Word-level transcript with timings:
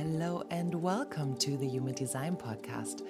Hello 0.00 0.42
and 0.48 0.74
welcome 0.74 1.36
to 1.36 1.58
the 1.58 1.68
Human 1.68 1.92
Design 1.92 2.34
Podcast. 2.34 3.02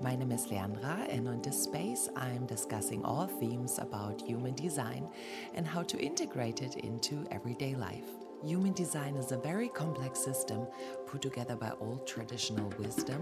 My 0.00 0.16
name 0.16 0.32
is 0.32 0.46
Leandra, 0.46 1.06
and 1.14 1.28
on 1.28 1.42
this 1.42 1.62
space, 1.62 2.08
I'm 2.16 2.46
discussing 2.46 3.04
all 3.04 3.26
themes 3.26 3.78
about 3.78 4.22
human 4.22 4.54
design 4.54 5.10
and 5.52 5.66
how 5.66 5.82
to 5.82 5.98
integrate 5.98 6.62
it 6.62 6.76
into 6.76 7.26
everyday 7.30 7.74
life. 7.74 8.27
Human 8.44 8.72
design 8.72 9.16
is 9.16 9.32
a 9.32 9.36
very 9.36 9.68
complex 9.68 10.20
system 10.20 10.68
put 11.06 11.20
together 11.22 11.56
by 11.56 11.72
old 11.80 12.06
traditional 12.06 12.72
wisdom 12.78 13.20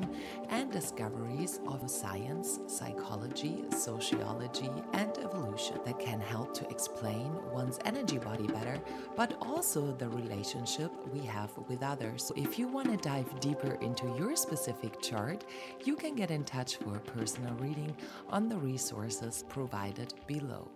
and 0.50 0.70
discoveries 0.70 1.58
of 1.66 1.90
science, 1.90 2.60
psychology, 2.66 3.64
sociology, 3.74 4.70
and 4.92 5.16
evolution 5.18 5.80
that 5.86 5.98
can 5.98 6.20
help 6.20 6.52
to 6.54 6.68
explain 6.68 7.32
one's 7.50 7.78
energy 7.86 8.18
body 8.18 8.46
better, 8.46 8.78
but 9.16 9.36
also 9.40 9.92
the 9.92 10.08
relationship 10.10 10.92
we 11.10 11.20
have 11.20 11.50
with 11.66 11.82
others. 11.82 12.30
If 12.36 12.58
you 12.58 12.68
want 12.68 12.90
to 12.90 12.96
dive 12.98 13.40
deeper 13.40 13.78
into 13.80 14.06
your 14.18 14.36
specific 14.36 15.00
chart, 15.00 15.46
you 15.82 15.96
can 15.96 16.14
get 16.14 16.30
in 16.30 16.44
touch 16.44 16.76
for 16.76 16.96
a 16.96 17.00
personal 17.00 17.54
reading 17.54 17.96
on 18.28 18.50
the 18.50 18.56
resources 18.58 19.44
provided 19.48 20.12
below. 20.26 20.68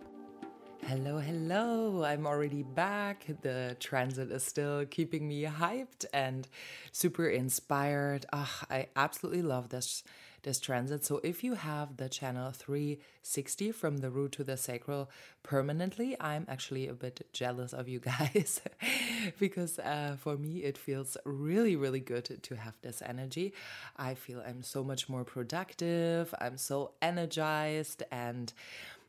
Hello, 0.83 1.19
hello. 1.19 2.03
I'm 2.03 2.25
already 2.25 2.63
back. 2.63 3.25
The 3.41 3.77
transit 3.79 4.31
is 4.31 4.43
still 4.43 4.85
keeping 4.85 5.27
me 5.27 5.43
hyped 5.43 6.05
and 6.11 6.47
super 6.91 7.29
inspired. 7.29 8.25
Oh, 8.33 8.61
I 8.69 8.87
absolutely 8.95 9.43
love 9.43 9.69
this 9.69 10.03
this 10.43 10.59
transit. 10.59 11.05
So 11.05 11.19
if 11.23 11.43
you 11.43 11.53
have 11.53 11.97
the 11.97 12.09
channel 12.09 12.51
360 12.51 13.71
from 13.71 13.97
the 13.97 14.09
root 14.09 14.31
to 14.33 14.43
the 14.43 14.57
sacral 14.57 15.09
permanently, 15.43 16.15
I'm 16.19 16.45
actually 16.49 16.87
a 16.87 16.93
bit 16.93 17.27
jealous 17.31 17.73
of 17.73 17.87
you 17.87 17.99
guys 18.11 18.59
because 19.39 19.77
uh, 19.79 20.15
for 20.19 20.37
me 20.37 20.63
it 20.63 20.77
feels 20.79 21.15
really 21.25 21.75
really 21.75 21.99
good 21.99 22.39
to 22.41 22.55
have 22.55 22.75
this 22.81 23.01
energy. 23.05 23.53
I 23.97 24.15
feel 24.15 24.43
I'm 24.45 24.63
so 24.63 24.83
much 24.83 25.07
more 25.07 25.23
productive. 25.23 26.33
I'm 26.41 26.57
so 26.57 26.93
energized 27.01 28.03
and 28.11 28.51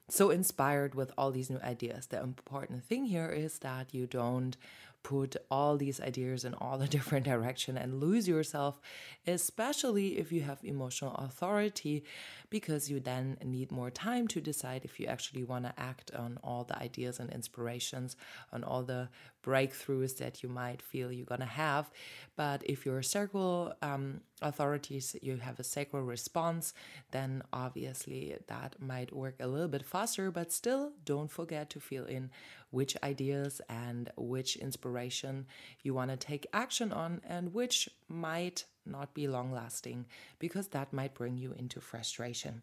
so 0.08 0.30
inspired 0.30 0.94
with 0.94 1.12
all 1.16 1.30
these 1.30 1.50
new 1.50 1.60
ideas. 1.60 2.06
The 2.06 2.20
important 2.20 2.84
thing 2.84 3.06
here 3.06 3.28
is 3.28 3.58
that 3.60 3.94
you 3.94 4.06
don't 4.06 4.56
put 5.02 5.36
all 5.50 5.76
these 5.76 6.00
ideas 6.00 6.44
in 6.44 6.54
all 6.54 6.78
the 6.78 6.86
different 6.96 7.24
direction 7.24 7.76
and 7.76 8.00
lose 8.00 8.28
yourself 8.28 8.80
especially 9.26 10.18
if 10.18 10.32
you 10.32 10.42
have 10.42 10.58
emotional 10.62 11.14
authority 11.16 12.04
because 12.50 12.90
you 12.90 13.00
then 13.00 13.36
need 13.44 13.72
more 13.72 13.90
time 13.90 14.28
to 14.28 14.40
decide 14.40 14.84
if 14.84 15.00
you 15.00 15.06
actually 15.06 15.42
want 15.42 15.64
to 15.64 15.72
act 15.78 16.10
on 16.12 16.38
all 16.44 16.64
the 16.64 16.78
ideas 16.78 17.18
and 17.18 17.30
inspirations 17.30 18.16
on 18.52 18.62
all 18.62 18.82
the 18.82 19.08
breakthroughs 19.42 20.16
that 20.18 20.42
you 20.42 20.48
might 20.48 20.80
feel 20.80 21.10
you're 21.12 21.26
going 21.26 21.40
to 21.40 21.46
have 21.46 21.90
but 22.36 22.62
if 22.64 22.86
you're 22.86 23.02
sacral 23.02 23.74
um, 23.82 24.20
authorities 24.40 25.16
you 25.22 25.36
have 25.36 25.58
a 25.58 25.64
sacral 25.64 26.02
response 26.02 26.74
then 27.10 27.42
obviously 27.52 28.36
that 28.46 28.76
might 28.80 29.14
work 29.14 29.34
a 29.40 29.46
little 29.46 29.68
bit 29.68 29.84
faster 29.84 30.30
but 30.30 30.52
still 30.52 30.92
don't 31.04 31.30
forget 31.30 31.70
to 31.70 31.80
feel 31.80 32.04
in 32.04 32.30
which 32.70 32.96
ideas 33.02 33.60
and 33.68 34.10
which 34.16 34.56
inspiration 34.56 35.46
you 35.82 35.92
want 35.94 36.10
to 36.10 36.16
take 36.16 36.46
action 36.52 36.90
on 36.92 37.20
and 37.28 37.52
which 37.52 37.88
might 38.08 38.64
not 38.86 39.14
be 39.14 39.28
long 39.28 39.52
lasting 39.52 40.06
because 40.38 40.68
that 40.68 40.92
might 40.92 41.14
bring 41.14 41.36
you 41.36 41.54
into 41.56 41.80
frustration. 41.80 42.62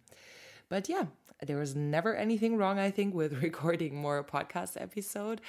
But 0.70 0.88
yeah, 0.88 1.06
there 1.42 1.58
was 1.58 1.76
never 1.76 2.16
anything 2.16 2.58
wrong, 2.58 2.80
I 2.80 2.92
think, 2.92 3.16
with 3.16 3.34
recording 3.44 3.96
more 3.96 4.24
podcast 4.24 4.80
episode. 4.80 5.42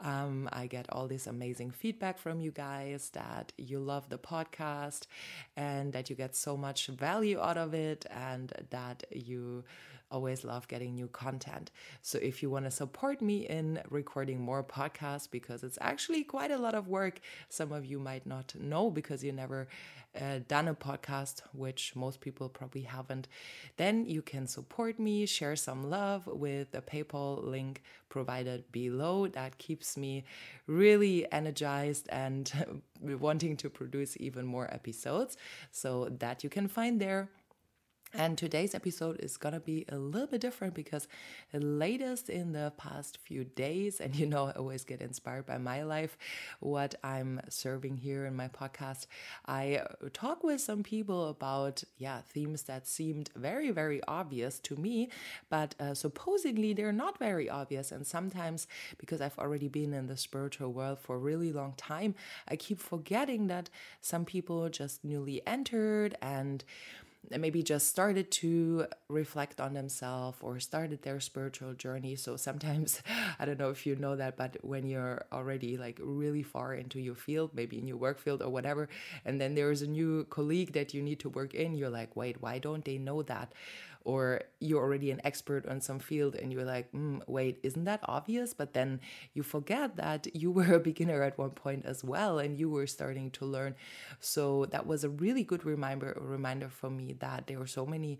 Um, 0.00 0.48
I 0.52 0.66
get 0.66 0.86
all 0.90 1.08
this 1.08 1.26
amazing 1.26 1.70
feedback 1.70 2.18
from 2.18 2.40
you 2.40 2.50
guys 2.50 3.10
that 3.10 3.52
you 3.56 3.80
love 3.80 4.08
the 4.08 4.18
podcast 4.18 5.06
and 5.56 5.92
that 5.92 6.10
you 6.10 6.16
get 6.16 6.36
so 6.36 6.56
much 6.56 6.86
value 6.86 7.40
out 7.40 7.58
of 7.58 7.74
it 7.74 8.06
and 8.10 8.52
that 8.70 9.04
you 9.10 9.64
always 10.10 10.44
love 10.44 10.68
getting 10.68 10.94
new 10.94 11.08
content. 11.08 11.70
So 12.02 12.18
if 12.18 12.42
you 12.42 12.50
want 12.50 12.64
to 12.64 12.70
support 12.70 13.20
me 13.20 13.46
in 13.46 13.80
recording 13.90 14.40
more 14.40 14.64
podcasts, 14.64 15.30
because 15.30 15.62
it's 15.62 15.78
actually 15.80 16.24
quite 16.24 16.50
a 16.50 16.58
lot 16.58 16.74
of 16.74 16.88
work, 16.88 17.20
some 17.48 17.72
of 17.72 17.84
you 17.84 17.98
might 17.98 18.26
not 18.26 18.54
know 18.58 18.90
because 18.90 19.22
you 19.22 19.32
never 19.32 19.68
uh, 20.18 20.40
done 20.48 20.68
a 20.68 20.74
podcast, 20.74 21.42
which 21.52 21.94
most 21.94 22.20
people 22.20 22.48
probably 22.48 22.82
haven't, 22.82 23.28
then 23.76 24.06
you 24.06 24.22
can 24.22 24.46
support 24.46 24.98
me, 24.98 25.26
share 25.26 25.56
some 25.56 25.90
love 25.90 26.26
with 26.26 26.70
the 26.72 26.80
PayPal 26.80 27.44
link 27.44 27.82
provided 28.08 28.70
below. 28.72 29.26
That 29.26 29.58
keeps 29.58 29.96
me 29.96 30.24
really 30.66 31.30
energized 31.30 32.08
and 32.10 32.82
wanting 33.00 33.56
to 33.58 33.70
produce 33.70 34.16
even 34.18 34.46
more 34.46 34.72
episodes. 34.72 35.36
So 35.70 36.08
that 36.18 36.42
you 36.42 36.50
can 36.50 36.68
find 36.68 37.00
there. 37.00 37.28
And 38.14 38.38
today's 38.38 38.74
episode 38.74 39.20
is 39.20 39.36
gonna 39.36 39.60
be 39.60 39.84
a 39.90 39.96
little 39.96 40.26
bit 40.26 40.40
different 40.40 40.74
because 40.74 41.08
the 41.52 41.60
latest 41.60 42.30
in 42.30 42.52
the 42.52 42.72
past 42.78 43.18
few 43.22 43.44
days, 43.44 44.00
and 44.00 44.16
you 44.16 44.26
know, 44.26 44.46
I 44.46 44.52
always 44.52 44.84
get 44.84 45.02
inspired 45.02 45.44
by 45.46 45.58
my 45.58 45.82
life, 45.82 46.16
what 46.60 46.94
I'm 47.04 47.40
serving 47.48 47.98
here 47.98 48.24
in 48.24 48.34
my 48.34 48.48
podcast. 48.48 49.06
I 49.46 49.82
talk 50.14 50.42
with 50.42 50.60
some 50.60 50.82
people 50.82 51.28
about, 51.28 51.84
yeah, 51.98 52.22
themes 52.22 52.62
that 52.62 52.86
seemed 52.86 53.30
very, 53.36 53.70
very 53.70 54.00
obvious 54.08 54.58
to 54.60 54.76
me, 54.76 55.10
but 55.50 55.74
uh, 55.78 55.94
supposedly 55.94 56.72
they're 56.72 56.92
not 56.92 57.18
very 57.18 57.50
obvious. 57.50 57.92
And 57.92 58.06
sometimes, 58.06 58.66
because 58.96 59.20
I've 59.20 59.38
already 59.38 59.68
been 59.68 59.92
in 59.92 60.06
the 60.06 60.16
spiritual 60.16 60.72
world 60.72 60.98
for 60.98 61.16
a 61.16 61.18
really 61.18 61.52
long 61.52 61.74
time, 61.76 62.14
I 62.48 62.56
keep 62.56 62.80
forgetting 62.80 63.48
that 63.48 63.68
some 64.00 64.24
people 64.24 64.68
just 64.70 65.04
newly 65.04 65.46
entered 65.46 66.16
and 66.22 66.64
maybe 67.36 67.62
just 67.62 67.88
started 67.88 68.30
to 68.30 68.86
reflect 69.08 69.60
on 69.60 69.74
themselves 69.74 70.38
or 70.40 70.60
started 70.60 71.02
their 71.02 71.20
spiritual 71.20 71.74
journey. 71.74 72.16
So 72.16 72.36
sometimes, 72.36 73.02
I 73.38 73.44
don't 73.44 73.58
know 73.58 73.70
if 73.70 73.86
you 73.86 73.96
know 73.96 74.16
that, 74.16 74.36
but 74.36 74.56
when 74.62 74.86
you're 74.86 75.24
already 75.32 75.76
like 75.76 75.98
really 76.02 76.42
far 76.42 76.74
into 76.74 77.00
your 77.00 77.14
field, 77.14 77.50
maybe 77.54 77.78
in 77.78 77.86
your 77.86 77.96
work 77.96 78.18
field 78.18 78.42
or 78.42 78.50
whatever, 78.50 78.88
and 79.24 79.40
then 79.40 79.54
there's 79.54 79.82
a 79.82 79.86
new 79.86 80.24
colleague 80.30 80.72
that 80.72 80.94
you 80.94 81.02
need 81.02 81.20
to 81.20 81.28
work 81.28 81.54
in, 81.54 81.74
you're 81.74 81.90
like, 81.90 82.16
wait, 82.16 82.40
why 82.40 82.58
don't 82.58 82.84
they 82.84 82.98
know 82.98 83.22
that? 83.22 83.52
Or 84.08 84.40
you're 84.58 84.82
already 84.82 85.10
an 85.10 85.20
expert 85.22 85.68
on 85.68 85.82
some 85.82 85.98
field 85.98 86.34
and 86.34 86.50
you're 86.50 86.64
like, 86.64 86.90
mm, 86.92 87.20
wait, 87.26 87.60
isn't 87.62 87.84
that 87.84 88.00
obvious? 88.04 88.54
But 88.54 88.72
then 88.72 89.00
you 89.34 89.42
forget 89.42 89.96
that 89.96 90.34
you 90.34 90.50
were 90.56 90.72
a 90.72 90.80
beginner 90.80 91.22
at 91.22 91.36
one 91.36 91.50
point 91.50 91.84
as 91.84 92.02
well 92.02 92.38
and 92.38 92.58
you 92.58 92.70
were 92.70 92.86
starting 92.86 93.30
to 93.32 93.44
learn. 93.44 93.74
So 94.18 94.64
that 94.70 94.86
was 94.86 95.04
a 95.04 95.10
really 95.10 95.44
good 95.44 95.66
reminder 95.66 96.16
reminder 96.18 96.70
for 96.70 96.88
me 96.88 97.16
that 97.20 97.48
there 97.48 97.60
are 97.60 97.66
so 97.66 97.84
many 97.84 98.18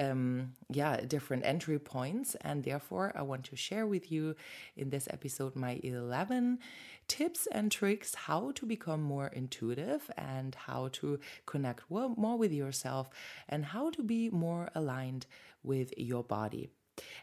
um, 0.00 0.52
yeah, 0.70 1.02
different 1.02 1.44
entry 1.44 1.78
points. 1.78 2.34
And 2.40 2.64
therefore 2.64 3.12
I 3.14 3.20
want 3.20 3.44
to 3.44 3.56
share 3.56 3.86
with 3.86 4.10
you 4.10 4.36
in 4.74 4.88
this 4.88 5.06
episode 5.10 5.54
my 5.54 5.78
11 5.82 6.60
tips 7.08 7.46
and 7.52 7.70
tricks 7.70 8.14
how 8.14 8.50
to 8.52 8.66
become 8.66 9.02
more 9.02 9.28
intuitive 9.28 10.10
and 10.16 10.54
how 10.54 10.88
to 10.92 11.18
connect 11.46 11.90
more 11.90 12.38
with 12.38 12.52
yourself 12.52 13.10
and 13.48 13.66
how 13.66 13.90
to 13.90 14.02
be 14.02 14.30
more 14.30 14.68
aligned 14.74 15.26
with 15.62 15.92
your 15.96 16.22
body. 16.22 16.70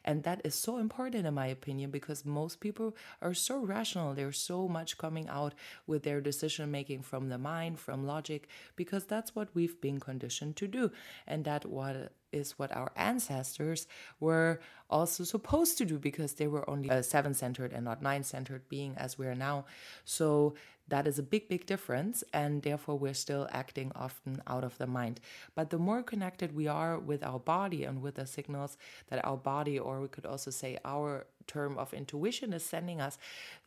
And 0.06 0.24
that 0.24 0.42
is 0.44 0.54
so 0.54 0.78
important, 0.78 1.26
in 1.26 1.34
my 1.34 1.48
opinion, 1.48 1.90
because 1.90 2.26
most 2.26 2.60
people 2.60 2.96
are 3.22 3.34
so 3.34 3.60
rational. 3.60 4.14
There's 4.14 4.40
so 4.40 4.68
much 4.68 4.98
coming 4.98 5.28
out 5.28 5.56
with 5.88 6.04
their 6.04 6.22
decision 6.22 6.70
making 6.70 7.02
from 7.02 7.30
the 7.30 7.40
mind, 7.40 7.80
from 7.80 8.06
logic, 8.06 8.48
because 8.76 9.06
that's 9.06 9.36
what 9.36 9.50
we've 9.56 9.82
been 9.82 10.00
conditioned 10.00 10.58
to 10.58 10.68
do. 10.68 10.92
And 11.26 11.44
that 11.46 11.66
what 11.66 12.12
is 12.34 12.58
what 12.60 12.76
our 12.76 12.92
ancestors 12.96 13.88
were 14.20 14.60
also 14.90 15.24
supposed 15.24 15.78
to 15.78 15.86
do 15.86 15.98
because 15.98 16.34
they 16.34 16.48
were 16.48 16.70
only 16.70 16.90
uh, 16.90 16.98
a 16.98 17.04
seven 17.04 17.34
centered 17.34 17.74
and 17.74 17.86
not 17.86 18.02
nine 18.02 18.24
centered 18.24 18.68
being 18.70 18.94
as 18.98 19.18
we 19.18 19.26
are 19.28 19.36
now. 19.36 19.66
So 20.06 20.56
that 20.94 21.08
is 21.08 21.18
a 21.18 21.24
big, 21.24 21.50
big 21.50 21.66
difference. 21.66 22.24
And 22.34 22.62
therefore, 22.62 23.00
we're 23.00 23.16
still 23.16 23.47
acting 23.52 23.91
often 23.96 24.44
out 24.46 24.64
of 24.64 24.78
the 24.78 24.85
mind. 24.85 25.20
But 25.56 25.72
the 25.72 25.79
more 25.79 26.03
connected 26.03 26.56
we 26.56 26.67
are 26.67 27.00
with 27.00 27.23
our 27.23 27.40
body 27.40 27.84
and 27.84 28.00
with 28.00 28.16
the 28.16 28.28
signals 28.28 28.78
that 29.09 29.26
our 29.26 29.38
body, 29.38 29.79
or 29.79 30.02
we 30.02 30.08
could 30.08 30.28
also 30.28 30.52
say 30.52 30.78
our 30.85 31.26
term 31.47 31.78
of 31.78 31.94
intuition 31.94 32.53
is 32.53 32.64
sending 32.64 33.02
us, 33.02 33.17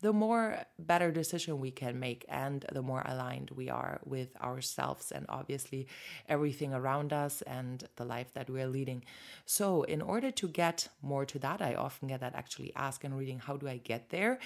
the 0.00 0.12
more 0.12 0.64
better 0.78 1.10
decision 1.10 1.60
we 1.60 1.70
can 1.70 1.98
make 1.98 2.24
and 2.28 2.64
the 2.72 2.82
more 2.82 3.02
aligned 3.06 3.50
we 3.50 3.68
are 3.68 4.00
with 4.04 4.30
ourselves 4.40 5.12
and 5.12 5.26
obviously 5.28 5.86
everything 6.28 6.72
around 6.74 7.12
us 7.12 7.42
and 7.42 7.84
the 7.96 8.04
life 8.04 8.32
that 8.34 8.50
we're 8.50 8.68
leading. 8.68 9.04
So, 9.44 9.82
in 9.82 10.02
order 10.02 10.30
to 10.30 10.48
get 10.48 10.88
more 11.02 11.24
to 11.26 11.38
that, 11.40 11.62
I 11.62 11.74
often 11.74 12.08
get 12.08 12.20
that 12.20 12.34
actually 12.34 12.72
ask 12.74 13.04
in 13.04 13.14
reading, 13.14 13.38
how 13.38 13.56
do 13.56 13.68
I 13.68 13.78
get 13.78 14.10
there? 14.10 14.38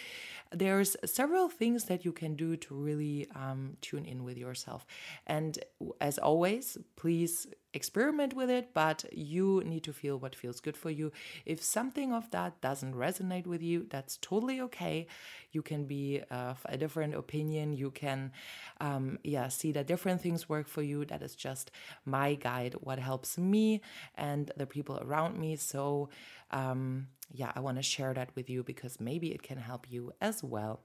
There's 0.53 0.97
several 1.05 1.49
things 1.49 1.85
that 1.85 2.05
you 2.05 2.13
can 2.13 2.35
do 2.35 2.57
to 2.57 2.70
really 2.71 3.27
um, 3.35 3.77
tune 3.81 4.05
in 4.05 4.25
with 4.25 4.39
yourself. 4.39 4.87
And 5.27 5.59
as 6.01 6.19
always, 6.19 6.79
please 6.97 7.47
experiment 7.73 8.35
with 8.35 8.51
it, 8.51 8.75
but 8.75 9.05
you 9.13 9.63
need 9.65 9.85
to 9.85 9.93
feel 9.93 10.19
what 10.19 10.35
feels 10.35 10.61
good 10.61 10.77
for 10.77 10.91
you. 10.91 11.13
If 11.47 11.63
something 11.63 12.13
of 12.13 12.31
that 12.31 12.61
doesn't 12.61 12.95
resonate 12.95 13.47
with 13.47 13.63
you, 13.63 13.87
that's 13.89 14.17
totally 14.17 14.61
okay. 14.63 15.07
You 15.53 15.63
can 15.63 15.85
be 15.85 16.21
of 16.31 16.61
a 16.65 16.77
different 16.77 17.15
opinion. 17.15 17.73
You 17.73 17.91
can, 17.91 18.33
um, 18.81 19.19
yeah, 19.23 19.49
see 19.49 19.73
that 19.73 19.87
different 19.87 20.21
things 20.21 20.49
work 20.49 20.67
for 20.67 20.83
you. 20.83 21.05
That 21.05 21.23
is 21.23 21.35
just 21.35 21.71
my 22.05 22.35
guide, 22.35 22.75
what 22.81 22.99
helps 22.99 23.39
me 23.39 23.81
and 24.17 24.51
the 24.57 24.67
people 24.67 24.99
around 25.03 25.39
me. 25.39 25.57
So, 25.57 26.09
um, 26.51 27.09
yeah, 27.33 27.53
I 27.55 27.61
want 27.61 27.77
to 27.77 27.83
share 27.83 28.13
that 28.15 28.31
with 28.35 28.51
you 28.51 28.65
because 28.65 29.01
maybe 29.01 29.33
it 29.33 29.43
can 29.43 29.59
help 29.59 29.91
you 29.91 30.13
as 30.21 30.43
well. 30.43 30.81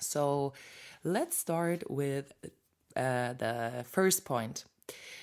So, 0.00 0.52
let's 1.04 1.36
start 1.36 1.90
with 1.90 2.32
uh, 2.96 3.32
the 3.34 3.84
first 3.88 4.24
point. 4.24 4.64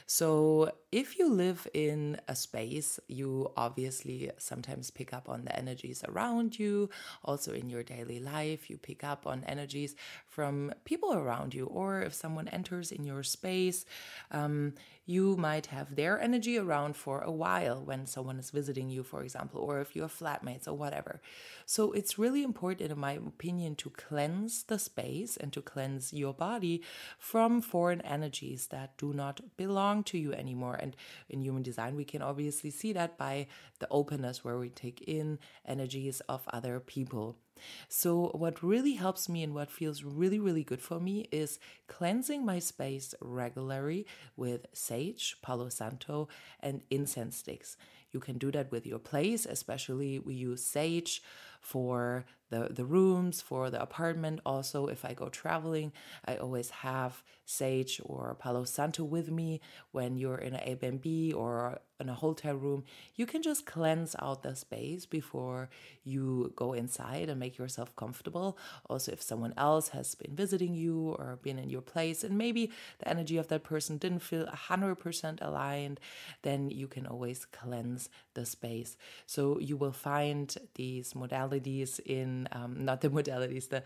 So, 0.05 0.71
if 0.91 1.17
you 1.17 1.29
live 1.29 1.67
in 1.73 2.21
a 2.27 2.35
space, 2.35 2.99
you 3.07 3.51
obviously 3.57 4.29
sometimes 4.37 4.91
pick 4.91 5.13
up 5.13 5.27
on 5.27 5.45
the 5.45 5.55
energies 5.57 6.03
around 6.07 6.59
you. 6.59 6.91
Also, 7.23 7.53
in 7.53 7.69
your 7.71 7.81
daily 7.81 8.19
life, 8.19 8.69
you 8.69 8.77
pick 8.77 9.03
up 9.03 9.25
on 9.25 9.43
energies 9.45 9.95
from 10.35 10.73
people 10.83 11.13
around 11.13 11.53
you. 11.53 11.65
Or 11.65 12.01
if 12.01 12.13
someone 12.13 12.49
enters 12.49 12.91
in 12.91 13.05
your 13.05 13.23
space, 13.23 13.85
um, 14.31 14.73
you 15.05 15.37
might 15.37 15.67
have 15.67 15.95
their 15.95 16.19
energy 16.19 16.57
around 16.57 16.97
for 16.97 17.21
a 17.21 17.31
while 17.31 17.79
when 17.89 18.05
someone 18.05 18.37
is 18.37 18.51
visiting 18.51 18.89
you, 18.89 19.01
for 19.03 19.23
example, 19.23 19.61
or 19.61 19.79
if 19.79 19.95
you 19.95 20.01
have 20.01 20.19
flatmates 20.19 20.67
or 20.67 20.73
whatever. 20.73 21.21
So, 21.65 21.91
it's 21.93 22.19
really 22.19 22.43
important, 22.43 22.91
in 22.91 22.99
my 22.99 23.13
opinion, 23.13 23.75
to 23.75 23.89
cleanse 23.91 24.63
the 24.63 24.79
space 24.79 25.37
and 25.37 25.53
to 25.53 25.61
cleanse 25.61 26.11
your 26.11 26.33
body 26.33 26.81
from 27.17 27.61
foreign 27.61 28.01
energies 28.01 28.67
that 28.67 28.97
do 28.97 29.13
not 29.13 29.39
belong 29.55 30.03
to 30.05 30.17
you 30.17 30.33
anymore. 30.33 30.75
And 30.75 30.95
in 31.29 31.41
human 31.41 31.63
design, 31.63 31.95
we 31.95 32.05
can 32.05 32.21
obviously 32.21 32.71
see 32.71 32.91
that 32.93 33.17
by 33.17 33.47
the 33.79 33.87
openness 33.89 34.43
where 34.43 34.57
we 34.57 34.69
take 34.69 35.01
in 35.01 35.39
energies 35.65 36.19
of 36.27 36.41
other 36.51 36.79
people. 36.79 37.37
So, 37.87 38.31
what 38.33 38.63
really 38.63 38.93
helps 38.93 39.29
me 39.29 39.43
and 39.43 39.53
what 39.53 39.71
feels 39.71 40.03
really, 40.03 40.39
really 40.39 40.63
good 40.63 40.81
for 40.81 40.99
me 40.99 41.27
is 41.31 41.59
cleansing 41.87 42.45
my 42.45 42.59
space 42.59 43.13
regularly 43.21 44.05
with 44.35 44.65
sage, 44.73 45.37
Palo 45.41 45.69
Santo, 45.69 46.27
and 46.59 46.81
incense 46.89 47.37
sticks. 47.37 47.77
You 48.11 48.19
can 48.19 48.37
do 48.37 48.51
that 48.51 48.71
with 48.71 48.85
your 48.85 48.99
place, 48.99 49.45
especially 49.45 50.19
we 50.19 50.35
use 50.35 50.63
sage 50.63 51.21
for 51.59 52.25
the, 52.49 52.69
the 52.69 52.85
rooms, 52.85 53.41
for 53.41 53.69
the 53.69 53.81
apartment. 53.81 54.39
Also, 54.45 54.87
if 54.87 55.03
I 55.05 55.13
go 55.13 55.29
traveling, 55.29 55.91
I 56.25 56.35
always 56.35 56.69
have 56.69 57.23
sage 57.45 58.01
or 58.03 58.35
Palo 58.39 58.63
Santo 58.63 59.03
with 59.03 59.29
me 59.29 59.61
when 59.91 60.15
you're 60.15 60.37
in 60.37 60.53
an 60.55 60.75
Airbnb 60.75 61.35
or 61.35 61.79
in 61.99 62.09
a 62.09 62.13
hotel 62.13 62.55
room. 62.55 62.83
You 63.15 63.25
can 63.25 63.41
just 63.41 63.65
cleanse 63.65 64.15
out 64.19 64.43
the 64.43 64.55
space 64.55 65.05
before 65.05 65.69
you 66.03 66.51
go 66.55 66.73
inside 66.73 67.29
and 67.29 67.39
make 67.39 67.57
yourself 67.57 67.95
comfortable. 67.95 68.57
Also, 68.89 69.11
if 69.11 69.21
someone 69.21 69.53
else 69.57 69.89
has 69.89 70.13
been 70.15 70.35
visiting 70.35 70.73
you 70.73 71.15
or 71.17 71.39
been 71.41 71.59
in 71.59 71.69
your 71.69 71.81
place 71.81 72.23
and 72.23 72.37
maybe 72.37 72.71
the 72.99 73.07
energy 73.07 73.37
of 73.37 73.47
that 73.47 73.63
person 73.63 73.97
didn't 73.97 74.19
feel 74.19 74.45
100% 74.45 75.37
aligned, 75.41 75.99
then 76.41 76.69
you 76.69 76.87
can 76.87 77.05
always 77.05 77.45
cleanse 77.45 78.09
the 78.33 78.45
space. 78.45 78.97
So 79.25 79.59
you 79.59 79.77
will 79.77 79.93
find 79.93 80.53
these 80.75 81.13
modalities 81.13 81.99
in, 82.05 82.34
um, 82.51 82.85
not 82.85 83.01
the 83.01 83.09
modalities, 83.19 83.69
the 83.69 83.83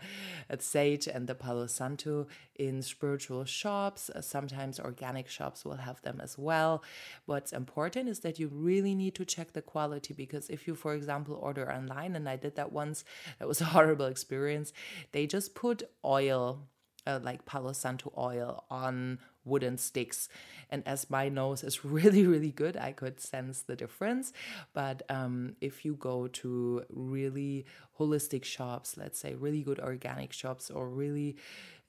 uh, 0.50 0.56
Sage 0.58 1.06
and 1.06 1.26
the 1.26 1.34
Palo 1.34 1.66
Santo 1.66 2.26
in 2.56 2.82
spiritual 2.82 3.44
shops. 3.44 4.10
Uh, 4.10 4.20
sometimes 4.20 4.78
organic 4.80 5.28
shops 5.28 5.64
will 5.64 5.76
have 5.88 6.00
them 6.02 6.20
as 6.20 6.36
well. 6.38 6.82
What's 7.26 7.52
important 7.52 8.08
is 8.08 8.20
that 8.20 8.38
you 8.38 8.48
really 8.52 8.94
need 8.94 9.14
to 9.16 9.24
check 9.24 9.52
the 9.52 9.62
quality 9.62 10.14
because 10.14 10.48
if 10.50 10.66
you, 10.66 10.74
for 10.74 10.94
example, 10.94 11.38
order 11.40 11.70
online, 11.70 12.16
and 12.16 12.28
I 12.28 12.36
did 12.36 12.56
that 12.56 12.72
once, 12.72 13.04
that 13.38 13.48
was 13.48 13.60
a 13.60 13.64
horrible 13.76 14.06
experience, 14.06 14.72
they 15.12 15.26
just 15.26 15.54
put 15.54 15.82
oil 16.04 16.68
uh, 17.06 17.18
like 17.22 17.46
Palo 17.46 17.72
Santo 17.72 18.12
oil 18.16 18.64
on 18.70 19.18
wooden 19.44 19.78
sticks. 19.78 20.28
And 20.70 20.86
as 20.86 21.10
my 21.10 21.28
nose 21.28 21.64
is 21.64 21.84
really, 21.96 22.26
really 22.26 22.52
good, 22.52 22.76
I 22.76 22.92
could 22.92 23.20
sense 23.20 23.62
the 23.62 23.76
difference. 23.76 24.32
But 24.72 25.02
um, 25.08 25.56
if 25.60 25.84
you 25.84 25.94
go 25.94 26.28
to 26.28 26.84
really 26.90 27.66
holistic 27.98 28.44
shops, 28.44 28.96
let's 28.96 29.18
say 29.18 29.34
really 29.34 29.62
good 29.62 29.80
organic 29.80 30.32
shops 30.32 30.70
or 30.70 30.88
really 30.88 31.36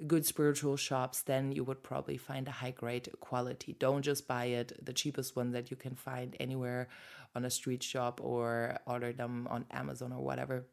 good 0.08 0.26
spiritual 0.26 0.78
shops, 0.78 1.22
then 1.22 1.52
you 1.52 1.64
would 1.64 1.84
probably 1.84 2.18
find 2.18 2.48
a 2.48 2.52
high 2.52 2.72
grade 2.72 3.10
quality. 3.20 3.76
Don't 3.78 4.02
just 4.02 4.28
buy 4.28 4.46
it, 4.46 4.74
the 4.84 4.94
cheapest 4.94 5.36
one 5.36 5.52
that 5.52 5.70
you 5.70 5.78
can 5.78 5.96
find 5.96 6.36
anywhere 6.40 6.88
on 7.36 7.46
a 7.46 7.50
street 7.50 7.84
shop 7.84 8.20
or 8.22 8.78
order 8.86 9.14
them 9.14 9.48
on 9.50 9.66
Amazon 9.72 10.12
or 10.12 10.24
whatever 10.24 10.66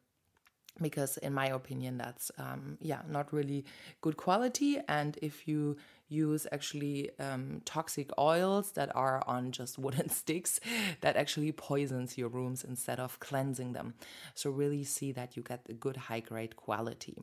because 0.81 1.17
in 1.17 1.33
my 1.33 1.47
opinion 1.47 1.97
that's 1.97 2.31
um, 2.37 2.77
yeah 2.79 3.01
not 3.09 3.31
really 3.33 3.65
good 4.01 4.17
quality. 4.17 4.79
And 4.87 5.17
if 5.21 5.47
you 5.47 5.77
use 6.07 6.47
actually 6.51 7.11
um, 7.19 7.61
toxic 7.65 8.09
oils 8.17 8.71
that 8.71 8.95
are 8.95 9.21
on 9.27 9.51
just 9.51 9.77
wooden 9.83 10.09
sticks 10.09 10.59
that 11.01 11.15
actually 11.15 11.51
poisons 11.51 12.17
your 12.17 12.29
rooms 12.29 12.63
instead 12.63 12.99
of 12.99 13.19
cleansing 13.19 13.73
them. 13.73 13.93
So 14.35 14.49
really 14.49 14.83
see 14.83 15.11
that 15.13 15.37
you 15.37 15.43
get 15.43 15.61
a 15.69 15.73
good 15.73 15.97
high 15.97 16.21
grade 16.21 16.55
quality 16.55 17.17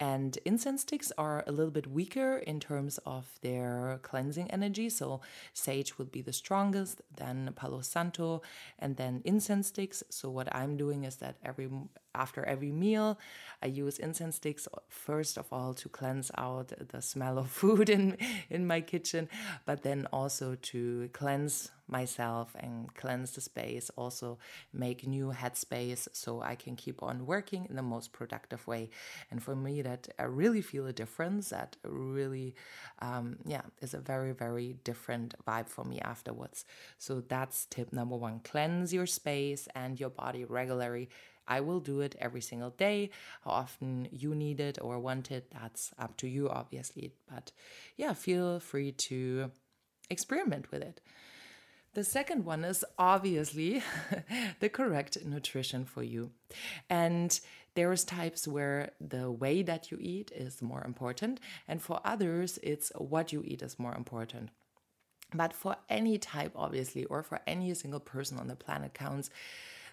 and 0.00 0.38
incense 0.46 0.80
sticks 0.80 1.12
are 1.18 1.44
a 1.46 1.52
little 1.52 1.70
bit 1.70 1.86
weaker 1.86 2.38
in 2.38 2.58
terms 2.58 2.98
of 3.04 3.26
their 3.42 4.00
cleansing 4.02 4.50
energy. 4.50 4.88
So 4.88 5.20
sage 5.52 5.98
would 5.98 6.10
be 6.10 6.22
the 6.22 6.32
strongest, 6.32 7.02
then 7.14 7.52
Palo 7.54 7.82
Santo, 7.82 8.40
and 8.78 8.96
then 8.96 9.20
incense 9.26 9.68
sticks. 9.68 10.02
So 10.08 10.30
what 10.30 10.54
I'm 10.56 10.78
doing 10.78 11.04
is 11.04 11.16
that 11.16 11.36
every 11.44 11.68
after 12.14 12.44
every 12.44 12.72
meal, 12.72 13.18
I 13.62 13.66
use 13.66 13.98
incense 13.98 14.36
sticks 14.36 14.66
first 14.88 15.36
of 15.36 15.46
all 15.52 15.74
to 15.74 15.88
cleanse 15.90 16.30
out 16.36 16.72
the 16.88 17.02
smell 17.02 17.38
of 17.38 17.50
food 17.60 17.90
in 17.90 18.16
in 18.48 18.66
my 18.66 18.80
kitchen, 18.80 19.28
but 19.66 19.82
then 19.82 20.06
also 20.12 20.56
to 20.72 21.10
cleanse 21.12 21.70
myself 21.90 22.54
and 22.58 22.94
cleanse 22.94 23.32
the 23.32 23.40
space, 23.40 23.90
also 23.96 24.38
make 24.72 25.06
new 25.06 25.32
headspace 25.32 26.08
so 26.12 26.40
I 26.40 26.54
can 26.54 26.76
keep 26.76 27.02
on 27.02 27.26
working 27.26 27.66
in 27.68 27.76
the 27.76 27.82
most 27.82 28.12
productive 28.12 28.66
way. 28.66 28.90
And 29.30 29.42
for 29.42 29.56
me, 29.56 29.82
that 29.82 30.08
I 30.18 30.24
really 30.24 30.62
feel 30.62 30.86
a 30.86 30.92
difference. 30.92 31.50
That 31.50 31.76
really, 31.84 32.54
um, 33.00 33.36
yeah, 33.44 33.62
is 33.80 33.94
a 33.94 33.98
very 33.98 34.32
very 34.32 34.76
different 34.84 35.34
vibe 35.46 35.68
for 35.68 35.84
me 35.84 36.00
afterwards. 36.00 36.64
So 36.98 37.20
that's 37.20 37.66
tip 37.66 37.92
number 37.92 38.16
one: 38.16 38.40
cleanse 38.40 38.92
your 38.92 39.06
space 39.06 39.68
and 39.74 39.98
your 39.98 40.10
body 40.10 40.44
regularly 40.44 41.08
I 41.50 41.60
will 41.60 41.80
do 41.80 42.00
it 42.00 42.14
every 42.20 42.40
single 42.40 42.70
day. 42.70 43.10
How 43.42 43.50
often 43.50 44.08
you 44.12 44.34
need 44.36 44.60
it 44.60 44.78
or 44.80 45.00
want 45.00 45.32
it, 45.32 45.50
that's 45.50 45.90
up 45.98 46.16
to 46.18 46.28
you, 46.28 46.48
obviously. 46.48 47.12
But 47.28 47.50
yeah, 47.96 48.14
feel 48.14 48.60
free 48.60 48.92
to 48.92 49.50
experiment 50.08 50.70
with 50.70 50.82
it. 50.82 51.00
The 51.92 52.04
second 52.04 52.44
one 52.44 52.64
is 52.64 52.84
obviously 52.98 53.82
the 54.60 54.68
correct 54.68 55.18
nutrition 55.24 55.84
for 55.84 56.04
you. 56.04 56.30
And 56.88 57.38
there's 57.74 58.04
types 58.04 58.46
where 58.46 58.92
the 59.00 59.30
way 59.30 59.62
that 59.62 59.90
you 59.90 59.98
eat 60.00 60.30
is 60.34 60.62
more 60.62 60.84
important, 60.84 61.40
and 61.66 61.80
for 61.82 62.00
others, 62.04 62.58
it's 62.62 62.92
what 62.96 63.32
you 63.32 63.42
eat 63.44 63.62
is 63.62 63.78
more 63.78 63.94
important. 63.94 64.50
But 65.32 65.52
for 65.52 65.76
any 65.88 66.18
type, 66.18 66.52
obviously, 66.56 67.04
or 67.04 67.22
for 67.22 67.40
any 67.46 67.72
single 67.74 68.00
person 68.00 68.38
on 68.38 68.48
the 68.48 68.56
planet 68.56 68.94
counts, 68.94 69.30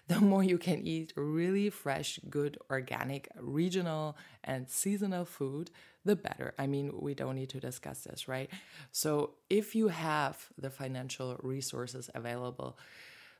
the 0.08 0.20
more 0.20 0.42
you 0.42 0.58
can 0.58 0.86
eat 0.86 1.12
really 1.16 1.70
fresh, 1.70 2.18
good, 2.30 2.58
organic, 2.70 3.28
regional, 3.38 4.16
and 4.42 4.68
seasonal 4.68 5.24
food, 5.24 5.70
the 6.08 6.16
better. 6.16 6.54
I 6.58 6.66
mean, 6.66 6.90
we 6.98 7.14
don't 7.14 7.36
need 7.36 7.50
to 7.50 7.60
discuss 7.60 8.00
this, 8.00 8.26
right? 8.26 8.50
So, 8.92 9.34
if 9.50 9.74
you 9.74 9.88
have 9.88 10.36
the 10.56 10.70
financial 10.70 11.36
resources 11.42 12.10
available, 12.14 12.78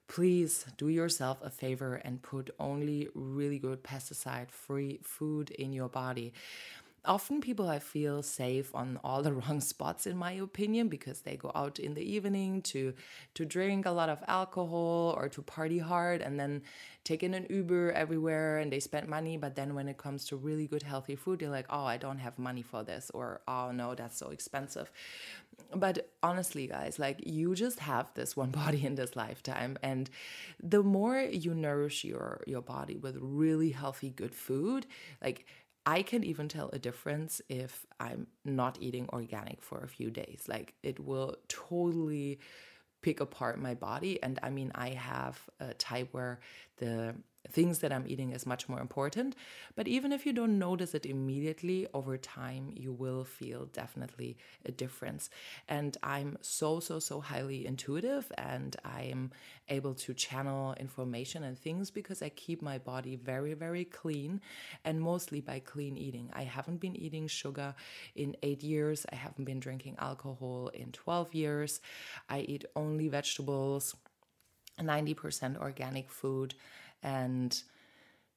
please 0.06 0.66
do 0.76 0.88
yourself 0.88 1.38
a 1.42 1.50
favor 1.50 1.94
and 1.96 2.22
put 2.22 2.50
only 2.60 3.08
really 3.14 3.58
good 3.58 3.82
pesticide 3.82 4.50
free 4.50 5.00
food 5.02 5.50
in 5.50 5.72
your 5.72 5.88
body 5.88 6.32
often 7.08 7.40
people 7.40 7.68
I 7.68 7.80
feel 7.80 8.22
safe 8.22 8.74
on 8.74 9.00
all 9.02 9.22
the 9.22 9.32
wrong 9.40 9.60
spots 9.60 10.06
in 10.06 10.16
my 10.16 10.32
opinion 10.32 10.88
because 10.88 11.22
they 11.22 11.36
go 11.36 11.50
out 11.54 11.78
in 11.80 11.94
the 11.94 12.02
evening 12.02 12.62
to 12.62 12.94
to 13.34 13.44
drink 13.44 13.86
a 13.86 13.90
lot 13.90 14.08
of 14.08 14.22
alcohol 14.28 15.14
or 15.16 15.28
to 15.30 15.42
party 15.42 15.78
hard 15.78 16.22
and 16.22 16.38
then 16.38 16.62
take 17.04 17.22
in 17.22 17.34
an 17.34 17.46
Uber 17.48 17.92
everywhere 17.92 18.58
and 18.58 18.70
they 18.70 18.80
spend 18.80 19.08
money. 19.08 19.36
But 19.38 19.56
then 19.56 19.74
when 19.74 19.88
it 19.88 19.96
comes 19.96 20.26
to 20.26 20.36
really 20.36 20.66
good 20.66 20.82
healthy 20.82 21.16
food 21.16 21.40
they're 21.40 21.50
like 21.50 21.66
oh 21.70 21.84
I 21.84 21.96
don't 21.96 22.18
have 22.18 22.38
money 22.38 22.62
for 22.62 22.84
this 22.84 23.10
or 23.14 23.40
oh 23.48 23.72
no 23.72 23.94
that's 23.94 24.18
so 24.18 24.28
expensive. 24.30 24.90
But 25.74 26.10
honestly 26.22 26.66
guys 26.66 26.98
like 26.98 27.20
you 27.26 27.54
just 27.54 27.80
have 27.80 28.12
this 28.14 28.36
one 28.42 28.50
body 28.50 28.84
in 28.84 28.94
this 28.94 29.16
lifetime. 29.16 29.78
And 29.82 30.10
the 30.62 30.82
more 30.82 31.18
you 31.20 31.54
nourish 31.54 32.04
your 32.04 32.42
your 32.46 32.62
body 32.62 32.96
with 32.96 33.16
really 33.20 33.70
healthy 33.70 34.10
good 34.10 34.34
food 34.34 34.86
like 35.22 35.46
I 35.88 36.02
can 36.02 36.22
even 36.22 36.48
tell 36.48 36.68
a 36.74 36.78
difference 36.78 37.40
if 37.48 37.86
I'm 37.98 38.26
not 38.44 38.76
eating 38.78 39.08
organic 39.10 39.62
for 39.62 39.78
a 39.78 39.88
few 39.88 40.10
days. 40.10 40.42
Like 40.46 40.74
it 40.82 41.00
will 41.00 41.36
totally 41.48 42.40
pick 43.00 43.20
apart 43.20 43.58
my 43.58 43.72
body. 43.72 44.22
And 44.22 44.38
I 44.42 44.50
mean, 44.50 44.70
I 44.74 44.90
have 44.90 45.40
a 45.60 45.72
type 45.72 46.08
where 46.12 46.40
the 46.76 47.14
things 47.50 47.78
that 47.78 47.92
I'm 47.92 48.04
eating 48.06 48.32
is 48.32 48.46
much 48.46 48.68
more 48.68 48.80
important. 48.80 49.34
But 49.74 49.88
even 49.88 50.12
if 50.12 50.26
you 50.26 50.32
don't 50.32 50.58
notice 50.58 50.94
it 50.94 51.06
immediately, 51.06 51.86
over 51.94 52.16
time, 52.18 52.72
you 52.74 52.92
will 52.92 53.24
feel 53.24 53.66
definitely 53.66 54.36
a 54.64 54.72
difference. 54.72 55.30
And 55.68 55.96
I'm 56.02 56.38
so, 56.40 56.80
so, 56.80 56.98
so 56.98 57.20
highly 57.20 57.66
intuitive 57.66 58.30
and 58.36 58.76
I'm 58.84 59.30
able 59.68 59.94
to 59.94 60.14
channel 60.14 60.74
information 60.78 61.44
and 61.44 61.58
things 61.58 61.90
because 61.90 62.22
I 62.22 62.30
keep 62.30 62.62
my 62.62 62.78
body 62.78 63.16
very, 63.16 63.54
very 63.54 63.84
clean 63.84 64.40
and 64.84 65.00
mostly 65.00 65.40
by 65.40 65.60
clean 65.60 65.96
eating. 65.96 66.30
I 66.32 66.42
haven't 66.42 66.80
been 66.80 66.96
eating 66.96 67.26
sugar 67.28 67.74
in 68.14 68.36
eight 68.42 68.62
years, 68.62 69.06
I 69.12 69.16
haven't 69.16 69.44
been 69.44 69.60
drinking 69.60 69.96
alcohol 69.98 70.70
in 70.74 70.92
12 70.92 71.34
years. 71.34 71.80
I 72.28 72.40
eat 72.40 72.64
only 72.76 73.08
vegetables. 73.08 73.94
90% 74.80 75.58
organic 75.58 76.08
food 76.08 76.54
and 77.02 77.60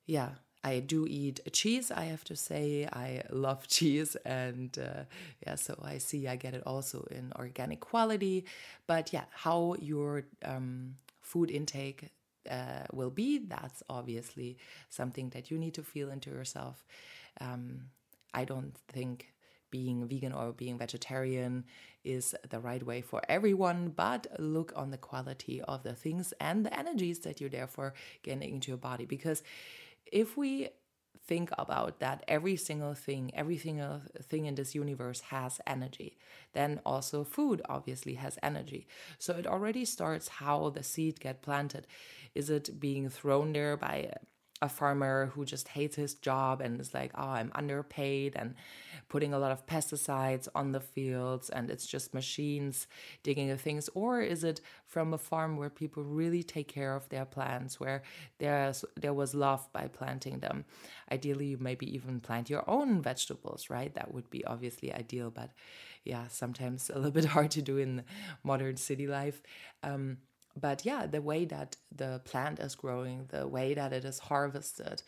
yeah, 0.05 0.29
I 0.63 0.79
do 0.79 1.07
eat 1.07 1.39
cheese, 1.53 1.91
I 1.91 2.05
have 2.05 2.23
to 2.25 2.35
say. 2.35 2.87
I 2.91 3.23
love 3.29 3.67
cheese. 3.77 4.15
And 4.25 4.77
uh, 4.77 5.03
yeah, 5.45 5.55
so 5.55 5.79
I 5.83 5.97
see 5.97 6.27
I 6.27 6.35
get 6.35 6.53
it 6.53 6.63
also 6.65 7.07
in 7.11 7.31
organic 7.35 7.79
quality. 7.79 8.45
But 8.87 9.13
yeah, 9.13 9.25
how 9.31 9.75
your 9.79 10.25
um, 10.45 10.95
food 11.21 11.49
intake 11.51 12.09
uh, 12.49 12.85
will 12.91 13.09
be, 13.09 13.39
that's 13.39 13.83
obviously 13.89 14.57
something 14.89 15.29
that 15.29 15.51
you 15.51 15.57
need 15.57 15.73
to 15.75 15.83
feel 15.83 16.09
into 16.09 16.29
yourself. 16.29 16.85
Um, 17.39 17.85
I 18.33 18.45
don't 18.45 18.75
think 18.87 19.30
being 19.71 20.07
vegan 20.07 20.33
or 20.33 20.51
being 20.51 20.77
vegetarian 20.77 21.65
is 22.03 22.35
the 22.49 22.59
right 22.59 22.85
way 22.85 23.01
for 23.01 23.21
everyone, 23.27 23.89
but 23.89 24.27
look 24.39 24.73
on 24.75 24.91
the 24.91 24.97
quality 24.97 25.61
of 25.61 25.83
the 25.83 25.93
things 25.93 26.33
and 26.39 26.65
the 26.65 26.77
energies 26.77 27.19
that 27.19 27.41
you're 27.41 27.49
therefore 27.49 27.93
getting 28.23 28.53
into 28.53 28.69
your 28.71 28.77
body. 28.77 29.05
Because 29.05 29.41
if 30.11 30.37
we 30.37 30.69
think 31.27 31.51
about 31.57 31.99
that 31.99 32.23
every 32.27 32.55
single 32.55 32.93
thing, 32.93 33.31
every 33.33 33.57
single 33.57 34.01
thing 34.23 34.45
in 34.45 34.55
this 34.55 34.73
universe 34.75 35.21
has 35.21 35.61
energy, 35.67 36.17
then 36.53 36.79
also 36.85 37.23
food 37.23 37.61
obviously 37.69 38.15
has 38.15 38.37
energy. 38.41 38.87
So 39.17 39.33
it 39.35 39.47
already 39.47 39.85
starts 39.85 40.27
how 40.27 40.69
the 40.69 40.83
seed 40.83 41.19
get 41.19 41.41
planted. 41.41 41.87
Is 42.33 42.49
it 42.49 42.79
being 42.79 43.09
thrown 43.09 43.53
there 43.53 43.77
by 43.77 44.11
a 44.61 44.69
farmer 44.69 45.31
who 45.33 45.43
just 45.43 45.69
hates 45.69 45.95
his 45.95 46.13
job 46.13 46.61
and 46.61 46.79
is 46.79 46.93
like, 46.93 47.11
oh, 47.15 47.29
I'm 47.29 47.51
underpaid 47.55 48.33
and 48.35 48.53
putting 49.09 49.33
a 49.33 49.39
lot 49.39 49.51
of 49.51 49.65
pesticides 49.65 50.47
on 50.53 50.71
the 50.71 50.79
fields 50.79 51.49
and 51.49 51.69
it's 51.69 51.85
just 51.85 52.13
machines 52.13 52.87
digging 53.23 53.49
the 53.49 53.57
things? 53.57 53.89
Or 53.95 54.21
is 54.21 54.43
it 54.43 54.61
from 54.85 55.13
a 55.13 55.17
farm 55.17 55.57
where 55.57 55.69
people 55.69 56.03
really 56.03 56.43
take 56.43 56.67
care 56.67 56.95
of 56.95 57.09
their 57.09 57.25
plants, 57.25 57.79
where 57.79 58.03
there's, 58.37 58.85
there 58.95 59.13
was 59.13 59.33
love 59.33 59.67
by 59.73 59.87
planting 59.87 60.39
them? 60.39 60.65
Ideally, 61.11 61.47
you 61.47 61.57
maybe 61.59 61.93
even 61.93 62.19
plant 62.19 62.49
your 62.49 62.63
own 62.69 63.01
vegetables, 63.01 63.69
right? 63.69 63.93
That 63.95 64.13
would 64.13 64.29
be 64.29 64.45
obviously 64.45 64.93
ideal, 64.93 65.31
but 65.31 65.51
yeah, 66.03 66.27
sometimes 66.29 66.89
a 66.93 66.95
little 66.95 67.11
bit 67.11 67.25
hard 67.25 67.51
to 67.51 67.61
do 67.61 67.77
in 67.77 68.03
modern 68.43 68.77
city 68.77 69.07
life. 69.07 69.41
Um, 69.83 70.17
but 70.60 70.86
yeah, 70.86 71.05
the 71.05 71.22
way 71.22 71.46
that 71.46 71.77
the 71.96 72.22
plant 72.25 72.60
is 72.60 72.75
growing, 72.75 73.25
the 73.29 73.48
way 73.48 73.74
that 73.74 73.93
it 73.93 74.03
is 74.05 74.20
harvested, 74.20 75.03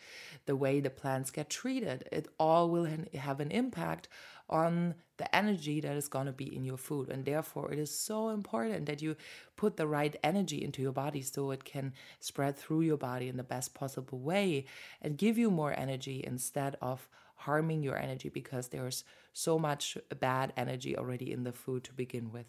the 0.46 0.56
way 0.56 0.80
the 0.80 0.90
plants 0.90 1.30
get 1.30 1.50
treated, 1.50 2.08
it 2.10 2.28
all 2.38 2.70
will 2.70 2.88
have 3.14 3.40
an 3.40 3.50
impact 3.50 4.08
on 4.48 4.94
the 5.16 5.34
energy 5.34 5.80
that 5.80 5.96
is 5.96 6.08
going 6.08 6.26
to 6.26 6.32
be 6.32 6.54
in 6.54 6.64
your 6.64 6.76
food. 6.76 7.08
And 7.08 7.24
therefore, 7.24 7.72
it 7.72 7.78
is 7.78 7.96
so 7.96 8.30
important 8.30 8.86
that 8.86 9.00
you 9.00 9.16
put 9.56 9.76
the 9.76 9.86
right 9.86 10.16
energy 10.22 10.62
into 10.62 10.82
your 10.82 10.92
body 10.92 11.22
so 11.22 11.50
it 11.50 11.64
can 11.64 11.92
spread 12.20 12.56
through 12.56 12.82
your 12.82 12.96
body 12.96 13.28
in 13.28 13.36
the 13.36 13.42
best 13.42 13.74
possible 13.74 14.18
way 14.18 14.66
and 15.00 15.16
give 15.16 15.38
you 15.38 15.50
more 15.50 15.78
energy 15.78 16.22
instead 16.26 16.76
of 16.82 17.08
harming 17.36 17.82
your 17.82 17.98
energy 17.98 18.28
because 18.28 18.68
there's 18.68 19.04
so 19.32 19.58
much 19.58 19.98
bad 20.20 20.52
energy 20.56 20.96
already 20.96 21.32
in 21.32 21.44
the 21.44 21.52
food 21.52 21.84
to 21.84 21.92
begin 21.92 22.32
with. 22.32 22.46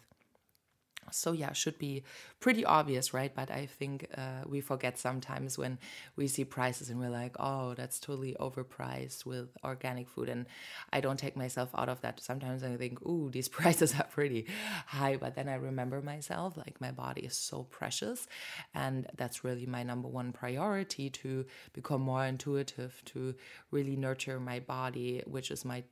So 1.10 1.32
yeah, 1.32 1.52
should 1.52 1.78
be 1.78 2.02
pretty 2.40 2.64
obvious, 2.64 3.14
right? 3.14 3.34
But 3.34 3.50
I 3.50 3.66
think 3.66 4.08
uh, 4.16 4.42
we 4.46 4.60
forget 4.60 4.98
sometimes 4.98 5.58
when 5.58 5.78
we 6.16 6.28
see 6.28 6.44
prices 6.44 6.90
and 6.90 7.00
we're 7.00 7.10
like, 7.10 7.36
oh, 7.38 7.74
that's 7.74 7.98
totally 7.98 8.36
overpriced 8.40 9.24
with 9.24 9.48
organic 9.64 10.08
food. 10.08 10.28
And 10.28 10.46
I 10.92 11.00
don't 11.00 11.18
take 11.18 11.36
myself 11.36 11.70
out 11.76 11.88
of 11.88 12.00
that. 12.02 12.20
Sometimes 12.20 12.62
I 12.62 12.76
think, 12.76 13.02
ooh, 13.02 13.30
these 13.30 13.48
prices 13.58 13.94
are 13.94 14.04
pretty 14.04 14.46
high. 14.86 15.16
But 15.16 15.34
then 15.34 15.48
I 15.48 15.54
remember 15.54 16.00
myself, 16.02 16.56
like 16.56 16.80
my 16.80 16.90
body 16.90 17.22
is 17.22 17.36
so 17.36 17.64
precious, 17.64 18.26
and 18.74 19.06
that's 19.16 19.44
really 19.44 19.66
my 19.66 19.82
number 19.82 20.08
one 20.08 20.32
priority 20.32 21.10
to 21.10 21.44
become 21.72 22.02
more 22.02 22.24
intuitive, 22.24 23.00
to 23.06 23.34
really 23.70 23.96
nurture 23.96 24.38
my 24.40 24.60
body, 24.60 25.22
which 25.26 25.50
is 25.50 25.64
my 25.64 25.82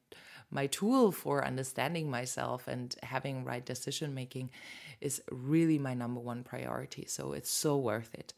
my 0.54 0.66
tool 0.66 1.12
for 1.12 1.44
understanding 1.44 2.08
myself 2.10 2.68
and 2.68 2.94
having 3.02 3.44
right 3.44 3.64
decision 3.64 4.14
making 4.14 4.50
is 5.00 5.20
really 5.30 5.78
my 5.78 5.94
number 5.94 6.20
one 6.20 6.44
priority. 6.44 7.04
So 7.06 7.32
it's 7.32 7.50
so 7.50 7.76
worth 7.76 8.14
it. 8.14 8.32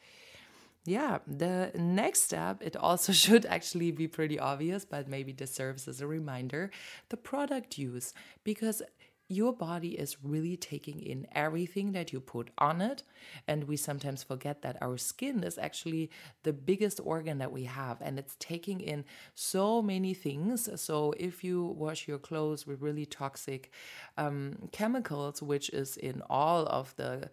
Yeah, 0.87 1.19
the 1.27 1.73
next 1.75 2.23
step, 2.23 2.63
it 2.63 2.77
also 2.77 3.13
should 3.25 3.45
actually 3.45 3.91
be 3.91 4.09
pretty 4.09 4.39
obvious, 4.39 4.85
but 4.85 5.09
maybe 5.09 5.33
this 5.33 5.53
serves 5.53 5.87
as 5.89 6.01
a 6.01 6.07
reminder 6.07 6.71
the 7.11 7.17
product 7.17 7.77
use. 7.77 8.15
Because 8.45 8.83
your 9.28 9.52
body 9.52 9.99
is 9.99 10.16
really 10.23 10.56
taking 10.56 11.00
in 11.00 11.26
everything 11.33 11.92
that 11.92 12.12
you 12.12 12.21
put 12.21 12.50
on 12.59 12.80
it. 12.80 13.02
And 13.49 13.64
we 13.64 13.76
sometimes 13.76 14.23
forget 14.23 14.62
that 14.62 14.76
our 14.80 14.97
skin 14.97 15.42
is 15.42 15.59
actually 15.59 16.11
the 16.45 16.52
biggest 16.52 17.00
organ 17.02 17.38
that 17.38 17.52
we 17.52 17.64
have, 17.64 18.00
and 18.00 18.18
it's 18.18 18.37
taking 18.38 18.80
in 18.80 19.04
so 19.35 19.83
many 19.83 20.14
things. 20.14 20.68
So, 20.80 21.12
if 21.18 21.42
you 21.42 21.64
wash 21.64 22.06
your 22.06 22.18
clothes 22.18 22.66
with 22.66 22.80
really 22.80 23.06
toxic 23.06 23.73
um, 24.16 24.68
chemicals, 24.73 25.42
which 25.42 25.71
is 25.71 25.97
in 25.97 26.23
all 26.30 26.66
of 26.66 26.95
the 26.97 27.30